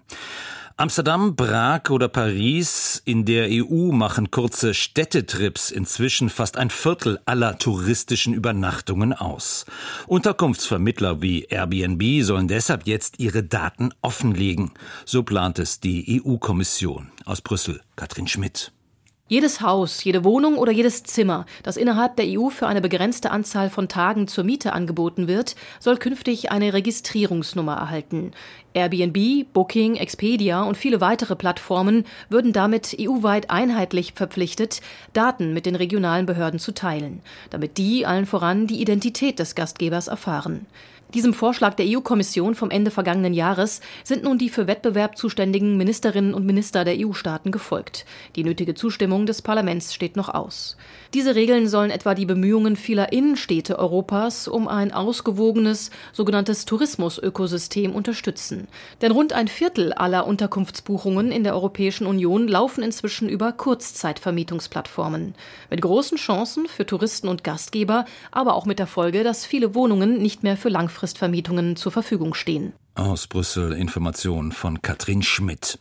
Amsterdam, 0.75 1.35
Prag 1.35 1.91
oder 1.91 2.07
Paris, 2.07 2.99
in 3.05 3.23
der 3.25 3.49
EU 3.51 3.91
machen 3.91 4.31
kurze 4.31 4.73
Städtetrips 4.73 5.69
inzwischen 5.69 6.31
fast 6.31 6.57
ein 6.57 6.71
Viertel 6.71 7.19
aller 7.25 7.59
touristischen 7.59 8.33
Übernachtungen 8.33 9.13
aus. 9.13 9.67
Unterkunftsvermittler 10.07 11.21
wie 11.21 11.43
Airbnb 11.43 12.23
sollen 12.23 12.47
deshalb 12.47 12.87
jetzt 12.87 13.19
ihre 13.19 13.43
Daten 13.43 13.91
offenlegen. 14.01 14.71
So 15.05 15.21
plant 15.21 15.59
es 15.59 15.79
die 15.79 16.23
EU-Kommission. 16.25 17.11
Aus 17.25 17.41
Brüssel, 17.41 17.81
Katrin 17.95 18.27
Schmidt. 18.27 18.71
Jedes 19.31 19.61
Haus, 19.61 20.03
jede 20.03 20.25
Wohnung 20.25 20.57
oder 20.57 20.73
jedes 20.73 21.05
Zimmer, 21.05 21.45
das 21.63 21.77
innerhalb 21.77 22.17
der 22.17 22.25
EU 22.27 22.49
für 22.49 22.67
eine 22.67 22.81
begrenzte 22.81 23.31
Anzahl 23.31 23.69
von 23.69 23.87
Tagen 23.87 24.27
zur 24.27 24.43
Miete 24.43 24.73
angeboten 24.73 25.29
wird, 25.29 25.55
soll 25.79 25.95
künftig 25.95 26.51
eine 26.51 26.73
Registrierungsnummer 26.73 27.75
erhalten. 27.75 28.33
Airbnb, 28.73 29.45
Booking, 29.53 29.95
Expedia 29.95 30.63
und 30.63 30.75
viele 30.75 30.99
weitere 30.99 31.37
Plattformen 31.37 32.03
würden 32.27 32.51
damit 32.51 32.97
EU-weit 32.99 33.49
einheitlich 33.49 34.11
verpflichtet, 34.15 34.81
Daten 35.13 35.53
mit 35.53 35.65
den 35.65 35.75
regionalen 35.75 36.25
Behörden 36.25 36.59
zu 36.59 36.73
teilen, 36.73 37.21
damit 37.51 37.77
die 37.77 38.05
allen 38.05 38.25
voran 38.25 38.67
die 38.67 38.81
Identität 38.81 39.39
des 39.39 39.55
Gastgebers 39.55 40.09
erfahren. 40.09 40.65
Diesem 41.13 41.33
Vorschlag 41.33 41.73
der 41.73 41.85
EU-Kommission 41.89 42.55
vom 42.55 42.71
Ende 42.71 42.89
vergangenen 42.89 43.33
Jahres 43.33 43.81
sind 44.05 44.23
nun 44.23 44.37
die 44.37 44.47
für 44.47 44.67
Wettbewerb 44.67 45.17
zuständigen 45.17 45.75
Ministerinnen 45.75 46.33
und 46.33 46.45
Minister 46.45 46.85
der 46.85 46.95
EU-Staaten 46.97 47.51
gefolgt. 47.51 48.05
Die 48.37 48.45
nötige 48.45 48.75
Zustimmung 48.75 49.25
des 49.25 49.41
Parlaments 49.41 49.93
steht 49.93 50.15
noch 50.15 50.29
aus. 50.29 50.77
Diese 51.13 51.35
Regeln 51.35 51.67
sollen 51.67 51.91
etwa 51.91 52.15
die 52.15 52.25
Bemühungen 52.25 52.77
vieler 52.77 53.11
Innenstädte 53.11 53.77
Europas 53.77 54.47
um 54.47 54.69
ein 54.69 54.93
ausgewogenes 54.93 55.91
sogenanntes 56.13 56.63
Tourismusökosystem 56.63 57.93
unterstützen. 57.93 58.69
Denn 59.01 59.11
rund 59.11 59.33
ein 59.33 59.49
Viertel 59.49 59.91
aller 59.91 60.25
Unterkunftsbuchungen 60.25 61.33
in 61.33 61.43
der 61.43 61.55
Europäischen 61.55 62.07
Union 62.07 62.47
laufen 62.47 62.81
inzwischen 62.83 63.27
über 63.27 63.51
Kurzzeitvermietungsplattformen. 63.51 65.35
Mit 65.69 65.81
großen 65.81 66.17
Chancen 66.17 66.67
für 66.67 66.85
Touristen 66.85 67.27
und 67.27 67.43
Gastgeber, 67.43 68.05
aber 68.31 68.55
auch 68.55 68.65
mit 68.65 68.79
der 68.79 68.87
Folge, 68.87 69.25
dass 69.25 69.45
viele 69.45 69.75
Wohnungen 69.75 70.21
nicht 70.21 70.43
mehr 70.43 70.55
für 70.55 70.69
Langfristvermietungen 71.01 71.75
zur 71.75 71.91
Verfügung 71.91 72.35
stehen. 72.35 72.73
Aus 72.93 73.25
Brüssel 73.25 73.73
Information 73.73 74.51
von 74.51 74.83
Katrin 74.83 75.23
Schmidt. 75.23 75.79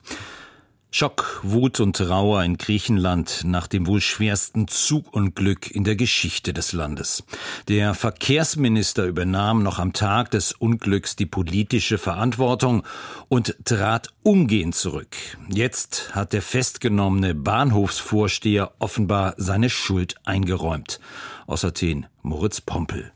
Schock, 0.92 1.40
Wut 1.42 1.78
und 1.78 1.94
Trauer 1.96 2.42
in 2.42 2.56
Griechenland 2.56 3.42
nach 3.44 3.66
dem 3.66 3.86
wohl 3.86 4.00
schwersten 4.00 4.66
Zugunglück 4.66 5.70
in 5.70 5.84
der 5.84 5.94
Geschichte 5.94 6.54
des 6.54 6.72
Landes. 6.72 7.22
Der 7.68 7.92
Verkehrsminister 7.92 9.04
übernahm 9.04 9.62
noch 9.62 9.78
am 9.78 9.92
Tag 9.92 10.30
des 10.30 10.52
Unglücks 10.52 11.16
die 11.16 11.26
politische 11.26 11.98
Verantwortung 11.98 12.82
und 13.28 13.54
trat 13.66 14.08
umgehend 14.22 14.74
zurück. 14.74 15.14
Jetzt 15.48 16.14
hat 16.14 16.32
der 16.32 16.42
festgenommene 16.42 17.34
Bahnhofsvorsteher 17.34 18.72
offenbar 18.78 19.34
seine 19.36 19.68
Schuld 19.68 20.14
eingeräumt. 20.24 20.98
Aus 21.46 21.64
Athen 21.64 22.06
Moritz 22.22 22.62
Pompel. 22.62 23.12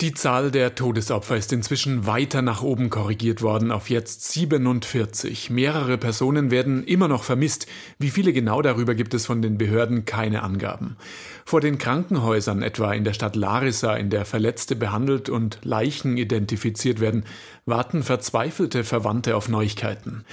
Die 0.00 0.14
Zahl 0.14 0.52
der 0.52 0.76
Todesopfer 0.76 1.36
ist 1.36 1.52
inzwischen 1.52 2.06
weiter 2.06 2.40
nach 2.40 2.62
oben 2.62 2.88
korrigiert 2.88 3.42
worden 3.42 3.72
auf 3.72 3.90
jetzt 3.90 4.30
47. 4.30 5.50
Mehrere 5.50 5.98
Personen 5.98 6.52
werden 6.52 6.84
immer 6.84 7.08
noch 7.08 7.24
vermisst. 7.24 7.66
Wie 7.98 8.10
viele 8.10 8.32
genau 8.32 8.62
darüber 8.62 8.94
gibt 8.94 9.12
es 9.12 9.26
von 9.26 9.42
den 9.42 9.58
Behörden 9.58 10.04
keine 10.04 10.44
Angaben. 10.44 10.96
Vor 11.44 11.60
den 11.60 11.78
Krankenhäusern, 11.78 12.62
etwa 12.62 12.92
in 12.92 13.02
der 13.02 13.12
Stadt 13.12 13.34
Larissa, 13.34 13.96
in 13.96 14.08
der 14.08 14.24
Verletzte 14.24 14.76
behandelt 14.76 15.28
und 15.28 15.58
Leichen 15.64 16.16
identifiziert 16.16 17.00
werden, 17.00 17.24
warten 17.66 18.04
verzweifelte 18.04 18.84
Verwandte 18.84 19.34
auf 19.34 19.48
Neuigkeiten. 19.48 20.24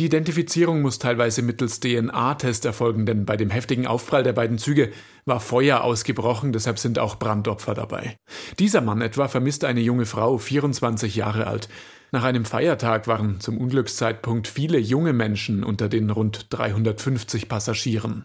Die 0.00 0.06
Identifizierung 0.06 0.80
muss 0.80 0.98
teilweise 0.98 1.42
mittels 1.42 1.78
DNA-Test 1.80 2.64
erfolgen, 2.64 3.04
denn 3.04 3.26
bei 3.26 3.36
dem 3.36 3.50
heftigen 3.50 3.86
Aufprall 3.86 4.22
der 4.22 4.32
beiden 4.32 4.56
Züge 4.56 4.92
war 5.24 5.40
Feuer 5.40 5.82
ausgebrochen, 5.82 6.52
deshalb 6.52 6.78
sind 6.78 6.98
auch 6.98 7.18
Brandopfer 7.18 7.74
dabei. 7.74 8.16
Dieser 8.58 8.80
Mann 8.80 9.00
etwa 9.00 9.28
vermisste 9.28 9.68
eine 9.68 9.80
junge 9.80 10.06
Frau, 10.06 10.38
24 10.38 11.16
Jahre 11.16 11.46
alt. 11.46 11.68
Nach 12.12 12.24
einem 12.24 12.44
Feiertag 12.44 13.06
waren 13.06 13.38
zum 13.38 13.56
Unglückszeitpunkt 13.56 14.48
viele 14.48 14.78
junge 14.78 15.12
Menschen 15.12 15.62
unter 15.62 15.88
den 15.88 16.10
rund 16.10 16.46
350 16.50 17.48
Passagieren. 17.48 18.24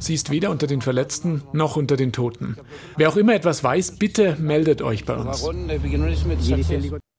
Sie 0.00 0.14
ist 0.14 0.30
weder 0.30 0.50
unter 0.50 0.66
den 0.66 0.80
Verletzten 0.80 1.42
noch 1.52 1.76
unter 1.76 1.96
den 1.96 2.12
Toten. 2.12 2.56
Wer 2.96 3.08
auch 3.08 3.16
immer 3.16 3.34
etwas 3.34 3.62
weiß, 3.62 3.98
bitte 3.98 4.36
meldet 4.40 4.82
euch 4.82 5.04
bei 5.04 5.14
uns. 5.14 5.48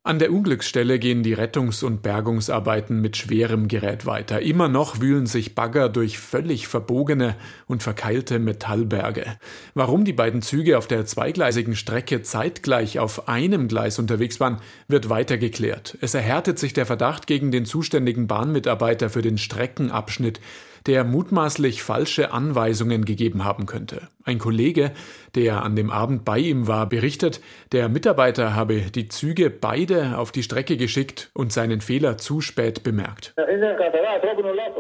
An 0.08 0.20
der 0.20 0.32
Unglücksstelle 0.32 1.00
gehen 1.00 1.22
die 1.22 1.34
Rettungs- 1.34 1.84
und 1.84 2.02
Bergungsarbeiten 2.02 3.02
mit 3.02 3.18
schwerem 3.18 3.68
Gerät 3.68 4.06
weiter. 4.06 4.42
Immer 4.42 4.70
noch 4.70 5.02
wühlen 5.02 5.26
sich 5.26 5.54
Bagger 5.54 5.90
durch 5.90 6.18
völlig 6.18 6.70
verbogene 6.70 7.36
und 7.66 7.84
verkeilte 7.84 8.40
Metallberge. 8.40 9.26
Warum 9.74 10.06
die 10.06 10.14
beiden 10.14 10.42
Züge 10.42 10.78
auf 10.78 10.88
der 10.88 11.06
zweigleisigen 11.06 11.76
Strecke 11.76 12.22
zeitgleich 12.22 13.00
auf 13.00 13.28
einem 13.28 13.68
Gleis 13.68 14.00
unterwegs 14.00 14.40
waren, 14.40 14.62
wird 14.88 15.10
weiter 15.10 15.38
geklärt. 15.38 15.98
Es 16.00 16.14
erhärtet 16.14 16.58
sich 16.58 16.72
der 16.72 16.86
Verdacht 16.86 17.28
gegen 17.28 17.52
den 17.52 17.66
zuständigen 17.66 18.28
Bahnmitarbeiter 18.28 19.10
für 19.10 19.22
den 19.22 19.38
Streckenabschnitt, 19.38 20.40
der 20.88 21.04
mutmaßlich 21.04 21.84
falsche 21.84 22.32
Anweisungen 22.32 23.06
gegeben 23.06 23.44
haben 23.44 23.66
könnte. 23.66 24.08
Ein 24.24 24.40
Kollege, 24.40 24.92
der 25.36 25.64
an 25.64 25.76
dem 25.76 25.90
Abend 25.90 26.26
bei 26.26 26.40
ihm 26.40 26.68
war, 26.68 26.88
berichtet, 26.88 27.42
der 27.72 27.90
Mitarbeiter 27.90 28.56
habe 28.56 28.76
die 28.94 29.10
Züge 29.10 29.50
beide 29.50 30.18
auf 30.18 30.32
die 30.32 30.44
Strecke 30.44 30.78
geschickt 30.78 31.30
und 31.34 31.52
seinen 31.52 31.82
Fehler 31.82 32.18
zu 32.18 32.42
spät 32.42 32.84
bemerkt. 32.84 33.36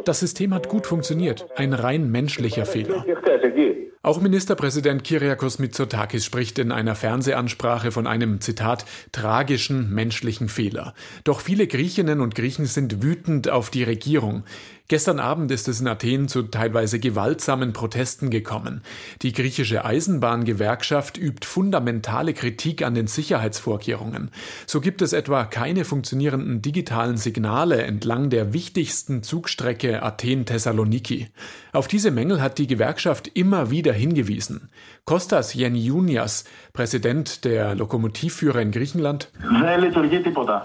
Das 0.05 0.19
System 0.19 0.53
hat 0.53 0.69
gut 0.69 0.87
funktioniert, 0.87 1.45
ein 1.55 1.73
rein 1.73 2.09
menschlicher 2.09 2.65
Fehler. 2.65 3.05
Auch 4.03 4.21
Ministerpräsident 4.21 5.03
Kyriakos 5.03 5.59
Mitsotakis 5.59 6.23
spricht 6.23 6.59
in 6.59 6.71
einer 6.71 6.95
Fernsehansprache 6.95 7.91
von 7.91 8.05
einem, 8.07 8.39
Zitat, 8.41 8.85
tragischen 9.11 9.93
menschlichen 9.93 10.49
Fehler. 10.49 10.93
Doch 11.23 11.41
viele 11.41 11.67
Griechinnen 11.67 12.21
und 12.21 12.35
Griechen 12.35 12.67
sind 12.67 13.01
wütend 13.01 13.49
auf 13.49 13.69
die 13.69 13.83
Regierung. 13.83 14.43
Gestern 14.89 15.19
Abend 15.19 15.51
ist 15.51 15.67
es 15.67 15.81
in 15.81 15.87
Athen 15.89 16.29
zu 16.29 16.43
teilweise 16.43 16.97
gewaltsamen 16.97 17.73
Protesten 17.73 18.29
gekommen. 18.29 18.81
Die 19.21 19.33
griechische 19.33 19.83
Eisenbahngewerkschaft 19.83 21.17
übt 21.17 21.45
fundamentale 21.45 22.33
Kritik 22.33 22.83
an 22.83 22.95
den 22.95 23.07
Sicherheitsvorkehrungen. 23.07 24.31
So 24.65 24.79
gibt 24.79 25.01
es 25.01 25.11
etwa 25.11 25.43
keine 25.43 25.83
funktionierenden 25.83 26.61
digitalen 26.61 27.17
Signale 27.17 27.81
entlang 27.81 28.29
der 28.29 28.53
wichtigsten 28.53 29.23
Zugstrecke 29.23 30.03
Athen-Thessaloniki. 30.03 31.27
Auf 31.73 31.89
diese 31.89 32.11
Mängel 32.11 32.41
hat 32.41 32.57
die 32.57 32.67
Gewerkschaft 32.67 33.29
immer 33.33 33.69
wieder 33.69 33.86
hingewiesen. 33.93 34.69
Kostas 35.05 35.55
Yeniunias, 35.55 36.45
Präsident 36.73 37.45
der 37.45 37.75
Lokomotivführer 37.75 38.61
in 38.61 38.71
Griechenland. 38.71 39.29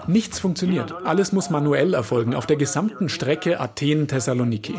Nichts 0.07 0.39
funktioniert. 0.39 0.93
Alles 1.05 1.31
muss 1.31 1.49
manuell 1.49 1.93
erfolgen 1.93 2.35
auf 2.35 2.45
der 2.45 2.57
gesamten 2.57 3.09
Strecke 3.09 3.59
Athen-Thessaloniki. 3.59 4.75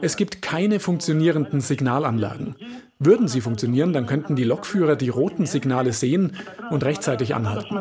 Es 0.00 0.16
gibt 0.16 0.42
keine 0.42 0.80
funktionierenden 0.80 1.60
Signalanlagen. 1.60 2.56
Würden 2.98 3.28
sie 3.28 3.42
funktionieren, 3.42 3.92
dann 3.92 4.06
könnten 4.06 4.36
die 4.36 4.44
Lokführer 4.44 4.96
die 4.96 5.10
roten 5.10 5.44
Signale 5.44 5.92
sehen 5.92 6.32
und 6.70 6.82
rechtzeitig 6.82 7.34
anhalten. 7.34 7.76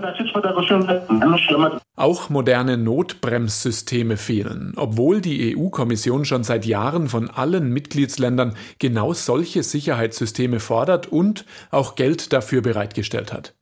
Auch 1.96 2.30
moderne 2.30 2.78
Notbremssysteme 2.78 4.18
fehlen, 4.18 4.74
obwohl 4.76 5.22
die 5.22 5.56
EU-Kommission 5.56 6.26
schon 6.26 6.44
seit 6.44 6.66
Jahren 6.66 7.08
von 7.08 7.30
allen 7.30 7.72
Mitgliedsländern 7.72 8.58
genau 8.78 9.14
solche 9.14 9.64
Sicherheitssysteme 9.64 10.60
fordert 10.60 11.08
und 11.08 11.46
auch 11.72 11.96
Geld 11.96 12.34
dafür 12.34 12.62
bereitgestellt 12.62 13.32
hat. 13.32 13.54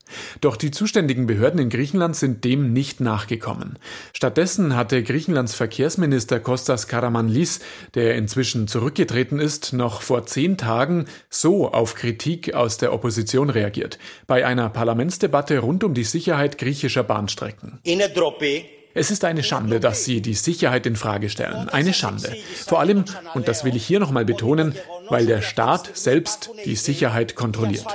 Doch 0.42 0.56
die 0.56 0.72
zuständigen 0.72 1.28
Behörden 1.28 1.60
in 1.60 1.70
Griechenland 1.70 2.16
sind 2.16 2.44
dem 2.44 2.74
nicht 2.74 3.00
nachgekommen. 3.00 3.78
Stattdessen 4.14 4.76
hatte 4.76 5.04
Griechenlands 5.04 5.56
Verkehrsminister 5.56 6.40
Kostas 6.40 6.88
Karamanlis, 6.88 7.60
der 7.96 8.16
inzwischen 8.16 8.68
zurückgetreten 8.68 9.40
ist, 9.40 9.74
noch 9.74 10.02
vor 10.02 10.26
zehn 10.26 10.58
Tagen 10.58 11.06
so 11.30 11.72
auf 11.72 11.96
Kritik 11.96 12.54
aus 12.54 12.78
der 12.78 12.94
Opposition 12.94 13.50
reagiert. 13.50 14.00
Bei 14.28 14.46
einer 14.46 14.70
Parlamentsdebatte 14.70 15.60
rund 15.60 15.84
um 15.84 15.94
die 15.94 16.04
Sicherheit 16.04 16.58
griechischer 16.58 17.04
Bahnstrecken. 17.04 17.80
Es 18.96 19.10
ist 19.10 19.26
eine 19.26 19.44
Schande, 19.44 19.80
dass 19.80 20.06
Sie 20.06 20.22
die 20.22 20.36
Sicherheit 20.36 20.86
in 20.86 20.96
Frage 20.96 21.30
stellen. 21.30 21.68
Eine 21.70 21.94
Schande. 21.94 22.36
Vor 22.68 22.80
allem, 22.80 23.06
und 23.34 23.48
das 23.48 23.64
will 23.64 23.76
ich 23.76 23.86
hier 23.86 24.00
nochmal 24.00 24.26
betonen, 24.26 24.76
weil 25.10 25.26
der 25.26 25.42
Staat 25.42 25.98
selbst 25.98 26.52
die 26.66 26.76
Sicherheit 26.76 27.36
kontrolliert. 27.36 27.86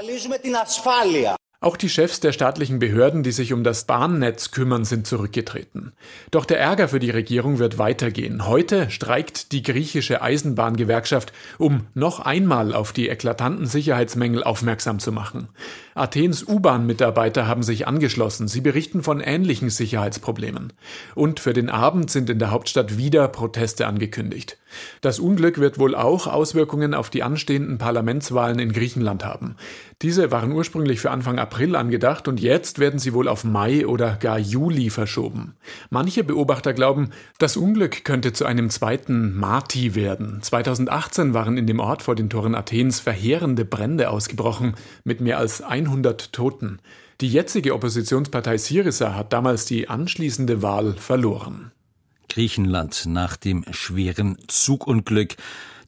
Auch 1.61 1.77
die 1.77 1.89
Chefs 1.89 2.21
der 2.21 2.31
staatlichen 2.31 2.79
Behörden, 2.79 3.25
die 3.25 3.33
sich 3.33 3.53
um 3.53 3.65
das 3.65 3.85
Bahnnetz 3.85 4.53
kümmern, 4.53 4.85
sind 4.85 5.09
zurückgetreten. 5.09 5.93
Doch 6.31 6.45
der 6.45 6.61
Ärger 6.61 6.87
für 6.87 7.01
die 7.01 7.11
Regierung 7.11 7.59
wird 7.59 7.79
weitergehen. 7.79 8.47
Heute 8.47 8.91
streikt 8.91 9.51
die 9.51 9.65
griechische 9.65 10.23
Eisenbahngewerkschaft, 10.23 11.33
um 11.59 11.89
noch 11.95 12.21
einmal 12.21 12.73
auf 12.73 12.93
die 12.93 13.09
eklatanten 13.09 13.67
Sicherheitsmängel 13.67 14.45
aufmerksam 14.45 15.01
zu 15.01 15.11
machen. 15.11 15.49
Athens 15.99 16.47
U-Bahn-Mitarbeiter 16.47 17.47
haben 17.47 17.63
sich 17.63 17.87
angeschlossen. 17.87 18.49
Sie 18.49 18.61
berichten 18.61 19.03
von 19.03 19.21
ähnlichen 19.21 19.71
Sicherheitsproblemen. 19.71 20.73
Und 21.15 21.41
für 21.41 21.53
den 21.53 21.69
Abend 21.71 22.11
sind 22.11 22.31
in 22.31 22.39
der 22.39 22.51
Hauptstadt 22.51 22.97
wieder 22.97 23.29
Proteste 23.29 23.87
angekündigt. 23.87 24.59
Das 25.01 25.19
Unglück 25.19 25.59
wird 25.59 25.79
wohl 25.79 25.95
auch 25.95 26.27
Auswirkungen 26.27 26.95
auf 26.95 27.11
die 27.11 27.23
anstehenden 27.23 27.79
Parlamentswahlen 27.79 28.59
in 28.59 28.73
Griechenland 28.73 29.25
haben. 29.25 29.57
Diese 30.03 30.31
waren 30.31 30.53
ursprünglich 30.53 31.01
für 31.01 31.11
Anfang 31.11 31.39
April 31.39 31.75
angedacht 31.75 32.29
und 32.29 32.39
jetzt 32.39 32.79
werden 32.79 33.01
sie 33.01 33.15
wohl 33.15 33.27
auf 33.27 33.45
Mai 33.45 33.87
oder 33.87 34.17
gar 34.17 34.39
Juli 34.39 34.91
verschoben. 34.91 35.57
Manche 35.91 36.23
Beobachter 36.23 36.73
glauben, 36.73 37.11
das 37.39 37.57
Unglück 37.57 38.05
könnte 38.05 38.33
zu 38.33 38.45
einem 38.45 38.71
zweiten 38.71 39.37
Marti 39.37 39.95
werden. 39.95 40.41
2018 40.43 41.35
waren 41.35 41.57
in 41.57 41.67
dem 41.67 41.81
Ort 41.81 42.03
vor 42.03 42.15
den 42.15 42.31
Toren 42.31 42.55
Athens 42.55 43.01
verheerende 43.01 43.65
Brände 43.65 44.11
ausgebrochen 44.11 44.75
mit 45.03 45.21
mehr 45.21 45.39
als 45.39 45.63
100 45.89 46.33
Toten. 46.33 46.79
Die 47.21 47.29
jetzige 47.29 47.75
Oppositionspartei 47.75 48.59
Syriza 48.59 49.15
hat 49.15 49.33
damals 49.33 49.65
die 49.65 49.89
anschließende 49.89 50.63
Wahl 50.63 50.95
verloren. 50.95 51.73
Griechenland 52.29 53.07
nach 53.07 53.37
dem 53.37 53.65
schweren 53.71 54.39
Zugunglück. 54.47 55.37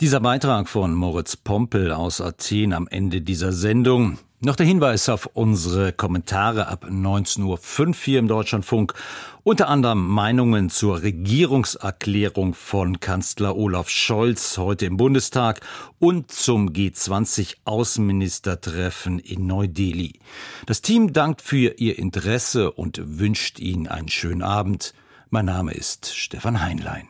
Dieser 0.01 0.21
Beitrag 0.21 0.69
von 0.69 0.95
Moritz 0.95 1.37
Pompel 1.37 1.93
aus 1.93 2.21
Athen 2.21 2.73
am 2.73 2.89
Ende 2.89 3.21
dieser 3.21 3.53
Sendung. 3.53 4.19
Noch 4.43 4.57
der 4.57 4.65
Hinweis 4.65 5.11
auf 5.11 5.29
unsere 5.35 5.93
Kommentare 5.93 6.69
ab 6.69 6.87
19.05 6.87 7.45
Uhr 7.45 7.59
hier 8.03 8.19
im 8.19 8.27
Deutschlandfunk. 8.27 8.95
Unter 9.43 9.69
anderem 9.69 10.09
Meinungen 10.09 10.71
zur 10.71 11.03
Regierungserklärung 11.03 12.55
von 12.55 13.01
Kanzler 13.01 13.55
Olaf 13.55 13.91
Scholz 13.91 14.57
heute 14.57 14.87
im 14.87 14.97
Bundestag 14.97 15.61
und 15.99 16.33
zum 16.33 16.71
G20-Außenministertreffen 16.71 19.19
in 19.19 19.47
Neu-Delhi. 19.47 20.21
Das 20.65 20.81
Team 20.81 21.13
dankt 21.13 21.43
für 21.43 21.75
Ihr 21.77 21.99
Interesse 21.99 22.73
und 22.73 23.19
wünscht 23.19 23.59
Ihnen 23.59 23.89
einen 23.89 24.09
schönen 24.09 24.41
Abend. 24.41 24.95
Mein 25.29 25.45
Name 25.45 25.75
ist 25.75 26.15
Stefan 26.15 26.63
Heinlein. 26.63 27.10